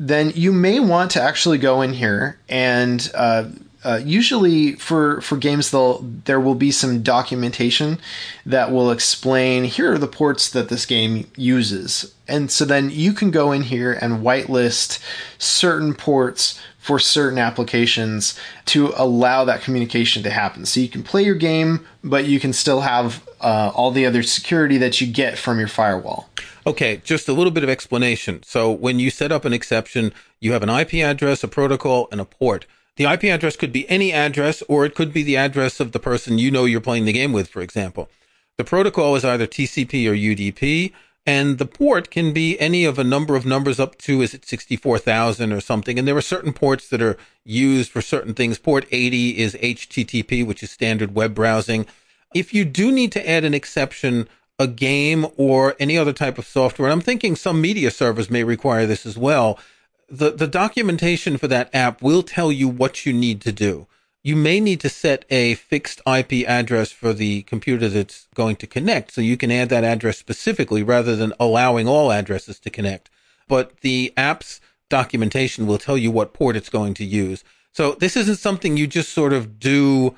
then 0.00 0.32
you 0.34 0.52
may 0.52 0.80
want 0.80 1.10
to 1.12 1.22
actually 1.22 1.58
go 1.58 1.82
in 1.82 1.92
here 1.92 2.38
and 2.48 3.12
uh, 3.14 3.44
uh, 3.84 4.00
usually 4.02 4.72
for 4.76 5.20
for 5.20 5.36
games 5.36 5.70
they'll 5.70 5.98
there 5.98 6.40
will 6.40 6.54
be 6.54 6.70
some 6.70 7.02
documentation 7.02 7.98
that 8.46 8.72
will 8.72 8.90
explain 8.90 9.64
here 9.64 9.92
are 9.92 9.98
the 9.98 10.08
ports 10.08 10.50
that 10.50 10.68
this 10.68 10.86
game 10.86 11.30
uses 11.36 12.14
and 12.26 12.50
so 12.50 12.64
then 12.64 12.90
you 12.90 13.12
can 13.12 13.30
go 13.30 13.52
in 13.52 13.62
here 13.62 13.92
and 13.92 14.22
whitelist 14.22 15.02
certain 15.38 15.94
ports 15.94 16.60
for 16.78 16.98
certain 16.98 17.38
applications 17.38 18.38
to 18.64 18.92
allow 18.96 19.44
that 19.44 19.62
communication 19.62 20.22
to 20.22 20.30
happen 20.30 20.64
so 20.64 20.80
you 20.80 20.88
can 20.88 21.02
play 21.02 21.22
your 21.22 21.34
game 21.34 21.86
but 22.02 22.24
you 22.24 22.40
can 22.40 22.52
still 22.52 22.80
have 22.80 23.22
uh, 23.40 23.70
all 23.74 23.90
the 23.90 24.06
other 24.06 24.22
security 24.22 24.78
that 24.78 25.00
you 25.00 25.06
get 25.06 25.38
from 25.38 25.58
your 25.58 25.68
firewall 25.68 26.28
Okay, 26.66 26.96
just 27.04 27.28
a 27.28 27.34
little 27.34 27.50
bit 27.50 27.62
of 27.62 27.68
explanation. 27.68 28.42
So 28.42 28.72
when 28.72 28.98
you 28.98 29.10
set 29.10 29.30
up 29.30 29.44
an 29.44 29.52
exception, 29.52 30.14
you 30.40 30.52
have 30.52 30.62
an 30.62 30.70
IP 30.70 30.94
address, 30.94 31.44
a 31.44 31.48
protocol, 31.48 32.08
and 32.10 32.22
a 32.22 32.24
port. 32.24 32.64
The 32.96 33.04
IP 33.04 33.24
address 33.24 33.56
could 33.56 33.72
be 33.72 33.88
any 33.88 34.12
address, 34.12 34.62
or 34.68 34.84
it 34.84 34.94
could 34.94 35.12
be 35.12 35.22
the 35.22 35.36
address 35.36 35.80
of 35.80 35.92
the 35.92 35.98
person 35.98 36.38
you 36.38 36.50
know 36.50 36.64
you're 36.64 36.80
playing 36.80 37.06
the 37.06 37.12
game 37.12 37.32
with, 37.32 37.48
for 37.48 37.60
example. 37.60 38.08
The 38.56 38.64
protocol 38.64 39.16
is 39.16 39.24
either 39.24 39.48
TCP 39.48 40.08
or 40.08 40.14
UDP, 40.14 40.92
and 41.26 41.58
the 41.58 41.66
port 41.66 42.10
can 42.10 42.32
be 42.32 42.58
any 42.60 42.84
of 42.84 42.98
a 42.98 43.04
number 43.04 43.34
of 43.34 43.46
numbers 43.46 43.80
up 43.80 43.98
to, 43.98 44.22
is 44.22 44.34
it 44.34 44.44
64,000 44.44 45.52
or 45.52 45.60
something? 45.60 45.98
And 45.98 46.06
there 46.06 46.16
are 46.16 46.22
certain 46.22 46.52
ports 46.52 46.88
that 46.88 47.02
are 47.02 47.16
used 47.44 47.90
for 47.90 48.00
certain 48.02 48.34
things. 48.34 48.58
Port 48.58 48.86
80 48.92 49.38
is 49.38 49.54
HTTP, 49.54 50.46
which 50.46 50.62
is 50.62 50.70
standard 50.70 51.14
web 51.14 51.34
browsing. 51.34 51.86
If 52.34 52.54
you 52.54 52.64
do 52.64 52.92
need 52.92 53.10
to 53.12 53.28
add 53.28 53.44
an 53.44 53.54
exception, 53.54 54.28
a 54.58 54.68
game 54.68 55.26
or 55.36 55.74
any 55.80 55.98
other 55.98 56.12
type 56.12 56.38
of 56.38 56.46
software, 56.46 56.88
and 56.88 56.92
I'm 56.92 57.00
thinking 57.00 57.34
some 57.34 57.60
media 57.60 57.90
servers 57.90 58.30
may 58.30 58.44
require 58.44 58.86
this 58.86 59.04
as 59.04 59.18
well, 59.18 59.58
the, 60.08 60.30
the 60.30 60.46
documentation 60.46 61.36
for 61.38 61.48
that 61.48 61.74
app 61.74 62.02
will 62.02 62.22
tell 62.22 62.52
you 62.52 62.68
what 62.68 63.06
you 63.06 63.12
need 63.12 63.40
to 63.42 63.52
do. 63.52 63.86
You 64.22 64.36
may 64.36 64.58
need 64.58 64.80
to 64.80 64.88
set 64.88 65.26
a 65.28 65.54
fixed 65.54 66.00
IP 66.06 66.48
address 66.48 66.90
for 66.90 67.12
the 67.12 67.42
computer 67.42 67.88
that's 67.88 68.26
going 68.34 68.56
to 68.56 68.66
connect, 68.66 69.12
so 69.12 69.20
you 69.20 69.36
can 69.36 69.50
add 69.50 69.68
that 69.68 69.84
address 69.84 70.16
specifically 70.16 70.82
rather 70.82 71.14
than 71.14 71.34
allowing 71.38 71.86
all 71.86 72.10
addresses 72.10 72.58
to 72.60 72.70
connect. 72.70 73.10
But 73.46 73.80
the 73.80 74.14
app's 74.16 74.60
documentation 74.88 75.66
will 75.66 75.78
tell 75.78 75.98
you 75.98 76.10
what 76.10 76.32
port 76.32 76.56
it's 76.56 76.70
going 76.70 76.94
to 76.94 77.04
use. 77.04 77.44
So 77.72 77.92
this 77.92 78.16
isn't 78.16 78.38
something 78.38 78.76
you 78.76 78.86
just 78.86 79.12
sort 79.12 79.32
of 79.32 79.58
do 79.58 80.14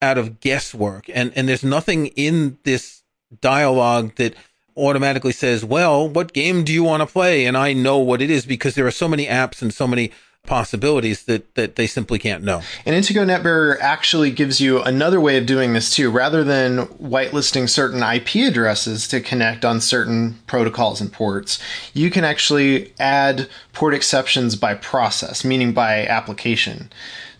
out 0.00 0.16
of 0.16 0.40
guesswork. 0.40 1.10
And, 1.12 1.32
and 1.36 1.48
there's 1.48 1.64
nothing 1.64 2.06
in 2.08 2.58
this 2.64 3.02
dialogue 3.40 4.14
that 4.16 4.34
automatically 4.80 5.32
says, 5.32 5.64
well, 5.64 6.08
what 6.08 6.32
game 6.32 6.64
do 6.64 6.72
you 6.72 6.82
want 6.82 7.00
to 7.02 7.06
play? 7.06 7.46
And 7.46 7.56
I 7.56 7.72
know 7.72 7.98
what 7.98 8.22
it 8.22 8.30
is 8.30 8.46
because 8.46 8.74
there 8.74 8.86
are 8.86 8.90
so 8.90 9.08
many 9.08 9.26
apps 9.26 9.62
and 9.62 9.72
so 9.72 9.86
many 9.86 10.10
possibilities 10.46 11.24
that, 11.24 11.54
that 11.54 11.76
they 11.76 11.86
simply 11.86 12.18
can't 12.18 12.42
know. 12.42 12.62
And 12.86 12.94
Intego 12.96 13.24
NetBarrier 13.24 13.78
actually 13.80 14.30
gives 14.30 14.60
you 14.60 14.82
another 14.82 15.20
way 15.20 15.36
of 15.36 15.46
doing 15.46 15.74
this 15.74 15.94
too. 15.94 16.10
Rather 16.10 16.42
than 16.42 16.86
whitelisting 16.86 17.68
certain 17.68 18.02
IP 18.02 18.48
addresses 18.48 19.06
to 19.08 19.20
connect 19.20 19.64
on 19.64 19.80
certain 19.80 20.38
protocols 20.46 21.00
and 21.00 21.12
ports, 21.12 21.58
you 21.92 22.10
can 22.10 22.24
actually 22.24 22.92
add 22.98 23.48
port 23.72 23.94
exceptions 23.94 24.56
by 24.56 24.74
process, 24.74 25.44
meaning 25.44 25.72
by 25.72 26.06
application. 26.06 26.90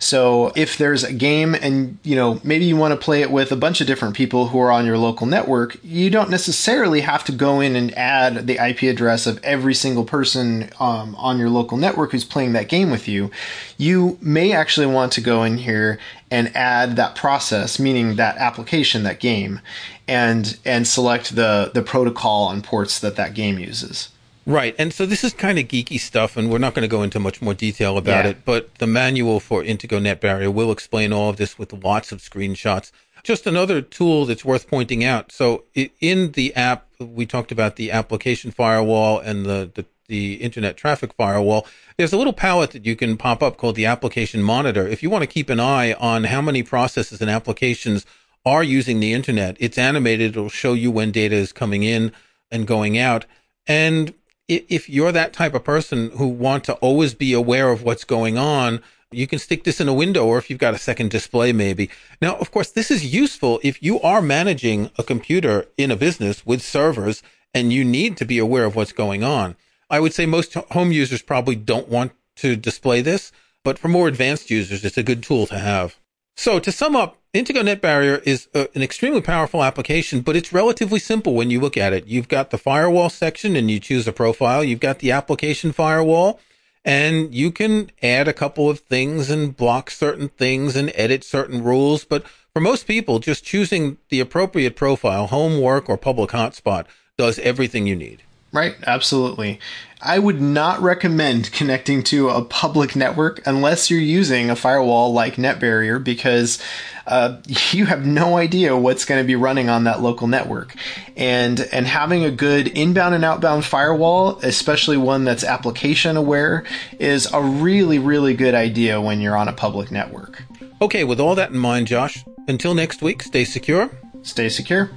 So 0.01 0.51
if 0.55 0.79
there's 0.79 1.03
a 1.03 1.13
game 1.13 1.53
and 1.53 1.99
you 2.03 2.15
know 2.15 2.41
maybe 2.43 2.65
you 2.65 2.75
want 2.75 2.91
to 2.91 2.97
play 2.97 3.21
it 3.21 3.29
with 3.29 3.51
a 3.51 3.55
bunch 3.55 3.81
of 3.81 3.87
different 3.87 4.15
people 4.15 4.47
who 4.47 4.59
are 4.59 4.71
on 4.71 4.87
your 4.87 4.97
local 4.97 5.27
network, 5.27 5.77
you 5.83 6.09
don't 6.09 6.31
necessarily 6.31 7.01
have 7.01 7.23
to 7.25 7.31
go 7.31 7.59
in 7.59 7.75
and 7.75 7.95
add 7.95 8.47
the 8.47 8.57
IP 8.57 8.81
address 8.83 9.27
of 9.27 9.39
every 9.43 9.75
single 9.75 10.03
person 10.03 10.71
um, 10.79 11.13
on 11.17 11.37
your 11.37 11.49
local 11.49 11.77
network 11.77 12.11
who's 12.11 12.25
playing 12.25 12.53
that 12.53 12.67
game 12.67 12.89
with 12.89 13.07
you. 13.07 13.29
You 13.77 14.17
may 14.21 14.53
actually 14.53 14.87
want 14.87 15.11
to 15.13 15.21
go 15.21 15.43
in 15.43 15.59
here 15.59 15.99
and 16.31 16.55
add 16.55 16.95
that 16.95 17.13
process, 17.13 17.77
meaning 17.77 18.15
that 18.15 18.37
application, 18.37 19.03
that 19.03 19.19
game, 19.19 19.61
and 20.07 20.57
and 20.65 20.87
select 20.87 21.35
the 21.35 21.69
the 21.75 21.83
protocol 21.83 22.49
and 22.49 22.63
ports 22.63 22.99
that 22.99 23.17
that 23.17 23.35
game 23.35 23.59
uses. 23.59 24.09
Right. 24.45 24.75
And 24.79 24.91
so 24.91 25.05
this 25.05 25.23
is 25.23 25.33
kind 25.33 25.59
of 25.59 25.65
geeky 25.67 25.99
stuff, 25.99 26.35
and 26.35 26.49
we're 26.49 26.57
not 26.57 26.73
going 26.73 26.81
to 26.81 26.87
go 26.87 27.03
into 27.03 27.19
much 27.19 27.41
more 27.41 27.53
detail 27.53 27.97
about 27.97 28.25
Yeah. 28.25 28.31
it, 28.31 28.45
but 28.45 28.73
the 28.79 28.87
manual 28.87 29.39
for 29.39 29.63
Intego 29.63 30.01
Net 30.01 30.19
Barrier 30.19 30.49
will 30.49 30.71
explain 30.71 31.13
all 31.13 31.29
of 31.29 31.37
this 31.37 31.59
with 31.59 31.71
lots 31.73 32.11
of 32.11 32.19
screenshots. 32.21 32.91
Just 33.23 33.45
another 33.45 33.81
tool 33.81 34.25
that's 34.25 34.43
worth 34.43 34.67
pointing 34.67 35.03
out. 35.03 35.31
So 35.31 35.65
in 35.75 36.31
the 36.31 36.55
app, 36.55 36.87
we 36.99 37.27
talked 37.27 37.51
about 37.51 37.75
the 37.75 37.91
application 37.91 38.49
firewall 38.49 39.19
and 39.19 39.45
the, 39.45 39.69
the, 39.75 39.85
the 40.07 40.33
internet 40.35 40.75
traffic 40.75 41.13
firewall. 41.13 41.67
There's 41.97 42.13
a 42.13 42.17
little 42.17 42.33
palette 42.33 42.71
that 42.71 42.83
you 42.87 42.95
can 42.95 43.17
pop 43.17 43.43
up 43.43 43.57
called 43.57 43.75
the 43.75 43.85
application 43.85 44.41
monitor. 44.41 44.87
If 44.87 45.03
you 45.03 45.11
want 45.11 45.21
to 45.21 45.27
keep 45.27 45.51
an 45.51 45.59
eye 45.59 45.93
on 45.93 46.23
how 46.23 46.41
many 46.41 46.63
processes 46.63 47.21
and 47.21 47.29
applications 47.29 48.07
are 48.43 48.63
using 48.63 48.99
the 48.99 49.13
internet, 49.13 49.55
it's 49.59 49.77
animated. 49.77 50.31
It'll 50.31 50.49
show 50.49 50.73
you 50.73 50.89
when 50.89 51.11
data 51.11 51.35
is 51.35 51.51
coming 51.53 51.83
in 51.83 52.11
and 52.49 52.65
going 52.65 52.97
out. 52.97 53.25
And 53.67 54.15
if 54.51 54.89
you're 54.89 55.11
that 55.11 55.33
type 55.33 55.53
of 55.53 55.63
person 55.63 56.11
who 56.11 56.27
want 56.27 56.63
to 56.65 56.73
always 56.75 57.13
be 57.13 57.33
aware 57.33 57.69
of 57.69 57.83
what's 57.83 58.03
going 58.03 58.37
on, 58.37 58.81
you 59.11 59.27
can 59.27 59.39
stick 59.39 59.63
this 59.63 59.81
in 59.81 59.87
a 59.87 59.93
window 59.93 60.25
or 60.25 60.37
if 60.37 60.49
you've 60.49 60.59
got 60.59 60.73
a 60.73 60.79
second 60.79 61.11
display, 61.11 61.51
maybe. 61.51 61.89
Now, 62.21 62.35
of 62.35 62.51
course, 62.51 62.71
this 62.71 62.89
is 62.89 63.13
useful 63.13 63.59
if 63.63 63.81
you 63.83 63.99
are 64.01 64.21
managing 64.21 64.89
a 64.97 65.03
computer 65.03 65.65
in 65.77 65.91
a 65.91 65.95
business 65.95 66.45
with 66.45 66.61
servers 66.61 67.21
and 67.53 67.73
you 67.73 67.83
need 67.83 68.17
to 68.17 68.25
be 68.25 68.39
aware 68.39 68.65
of 68.65 68.75
what's 68.75 68.93
going 68.93 69.23
on. 69.23 69.55
I 69.89 69.99
would 69.99 70.13
say 70.13 70.25
most 70.25 70.53
home 70.53 70.91
users 70.91 71.21
probably 71.21 71.55
don't 71.55 71.89
want 71.89 72.13
to 72.37 72.55
display 72.55 73.01
this, 73.01 73.31
but 73.63 73.77
for 73.77 73.89
more 73.89 74.07
advanced 74.07 74.49
users, 74.49 74.85
it's 74.85 74.97
a 74.97 75.03
good 75.03 75.21
tool 75.21 75.45
to 75.47 75.59
have. 75.59 75.97
So 76.35 76.59
to 76.59 76.71
sum 76.71 76.95
up, 76.95 77.17
Intego 77.33 77.63
Net 77.63 77.81
Barrier 77.81 78.21
is 78.25 78.47
uh 78.53 78.65
an 78.75 78.81
extremely 78.81 79.21
powerful 79.21 79.63
application, 79.63 80.21
but 80.21 80.35
it's 80.35 80.51
relatively 80.51 80.99
simple 80.99 81.33
when 81.33 81.49
you 81.49 81.59
look 81.59 81.77
at 81.77 81.93
it. 81.93 82.07
You've 82.07 82.27
got 82.27 82.49
the 82.49 82.57
firewall 82.57 83.09
section 83.09 83.55
and 83.55 83.69
you 83.69 83.79
choose 83.79 84.07
a 84.07 84.11
profile. 84.11 84.63
You've 84.63 84.79
got 84.79 84.99
the 84.99 85.11
application 85.11 85.71
firewall 85.71 86.39
and 86.83 87.33
you 87.33 87.51
can 87.51 87.91
add 88.01 88.27
a 88.27 88.33
couple 88.33 88.69
of 88.69 88.79
things 88.79 89.29
and 89.29 89.55
block 89.55 89.91
certain 89.91 90.29
things 90.29 90.75
and 90.75 90.91
edit 90.95 91.23
certain 91.23 91.63
rules. 91.63 92.03
But 92.03 92.27
for 92.53 92.59
most 92.59 92.87
people, 92.87 93.19
just 93.19 93.45
choosing 93.45 93.97
the 94.09 94.19
appropriate 94.19 94.75
profile, 94.75 95.27
home, 95.27 95.61
work, 95.61 95.89
or 95.89 95.97
public 95.97 96.31
hotspot 96.31 96.85
does 97.17 97.39
everything 97.39 97.87
you 97.87 97.95
need. 97.95 98.23
Right, 98.53 98.75
absolutely. 98.85 99.59
I 100.01 100.17
would 100.17 100.41
not 100.41 100.81
recommend 100.81 101.51
connecting 101.51 102.01
to 102.03 102.29
a 102.29 102.43
public 102.43 102.95
network 102.95 103.45
unless 103.45 103.91
you're 103.91 103.99
using 103.99 104.49
a 104.49 104.55
firewall 104.55 105.13
like 105.13 105.35
NetBarrier 105.35 106.03
because 106.03 106.61
uh, 107.05 107.37
you 107.71 107.85
have 107.85 108.05
no 108.05 108.37
idea 108.37 108.75
what's 108.75 109.05
going 109.05 109.21
to 109.21 109.27
be 109.27 109.35
running 109.35 109.69
on 109.69 109.83
that 109.83 110.01
local 110.01 110.27
network. 110.27 110.75
And 111.15 111.61
and 111.71 111.85
having 111.85 112.23
a 112.23 112.31
good 112.31 112.67
inbound 112.69 113.13
and 113.13 113.23
outbound 113.23 113.63
firewall, 113.63 114.39
especially 114.43 114.97
one 114.97 115.23
that's 115.23 115.43
application 115.43 116.17
aware, 116.17 116.65
is 116.99 117.31
a 117.31 117.41
really 117.41 117.99
really 117.99 118.33
good 118.33 118.55
idea 118.55 118.99
when 118.99 119.21
you're 119.21 119.37
on 119.37 119.47
a 119.47 119.53
public 119.53 119.91
network. 119.91 120.43
Okay, 120.81 121.03
with 121.03 121.19
all 121.19 121.35
that 121.35 121.51
in 121.51 121.57
mind, 121.57 121.85
Josh, 121.87 122.25
until 122.47 122.73
next 122.73 123.03
week, 123.03 123.21
stay 123.21 123.45
secure. 123.45 123.91
Stay 124.23 124.49
secure. 124.49 124.89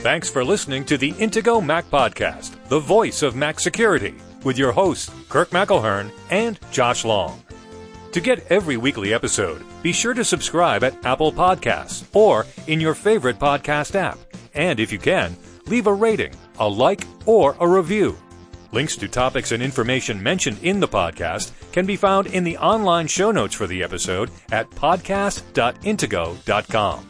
Thanks 0.00 0.30
for 0.30 0.42
listening 0.42 0.86
to 0.86 0.96
the 0.96 1.12
Intego 1.12 1.62
Mac 1.64 1.88
Podcast, 1.90 2.56
the 2.68 2.80
voice 2.80 3.22
of 3.22 3.36
Mac 3.36 3.60
security, 3.60 4.14
with 4.44 4.56
your 4.56 4.72
hosts, 4.72 5.10
Kirk 5.28 5.50
McElhearn 5.50 6.10
and 6.30 6.58
Josh 6.70 7.04
Long. 7.04 7.42
To 8.12 8.20
get 8.20 8.50
every 8.50 8.78
weekly 8.78 9.12
episode, 9.12 9.62
be 9.82 9.92
sure 9.92 10.14
to 10.14 10.24
subscribe 10.24 10.82
at 10.84 11.04
Apple 11.04 11.30
Podcasts 11.30 12.06
or 12.14 12.46
in 12.66 12.80
your 12.80 12.94
favorite 12.94 13.38
podcast 13.38 13.94
app. 13.94 14.18
And 14.54 14.80
if 14.80 14.90
you 14.90 14.98
can, 14.98 15.36
leave 15.66 15.86
a 15.86 15.92
rating, 15.92 16.32
a 16.58 16.66
like, 16.66 17.06
or 17.26 17.54
a 17.60 17.68
review. 17.68 18.16
Links 18.72 18.96
to 18.96 19.06
topics 19.06 19.52
and 19.52 19.62
information 19.62 20.22
mentioned 20.22 20.60
in 20.62 20.80
the 20.80 20.88
podcast 20.88 21.52
can 21.72 21.84
be 21.84 21.96
found 21.96 22.28
in 22.28 22.42
the 22.42 22.56
online 22.56 23.06
show 23.06 23.30
notes 23.30 23.54
for 23.54 23.66
the 23.66 23.82
episode 23.82 24.30
at 24.50 24.70
podcast.intego.com. 24.70 27.09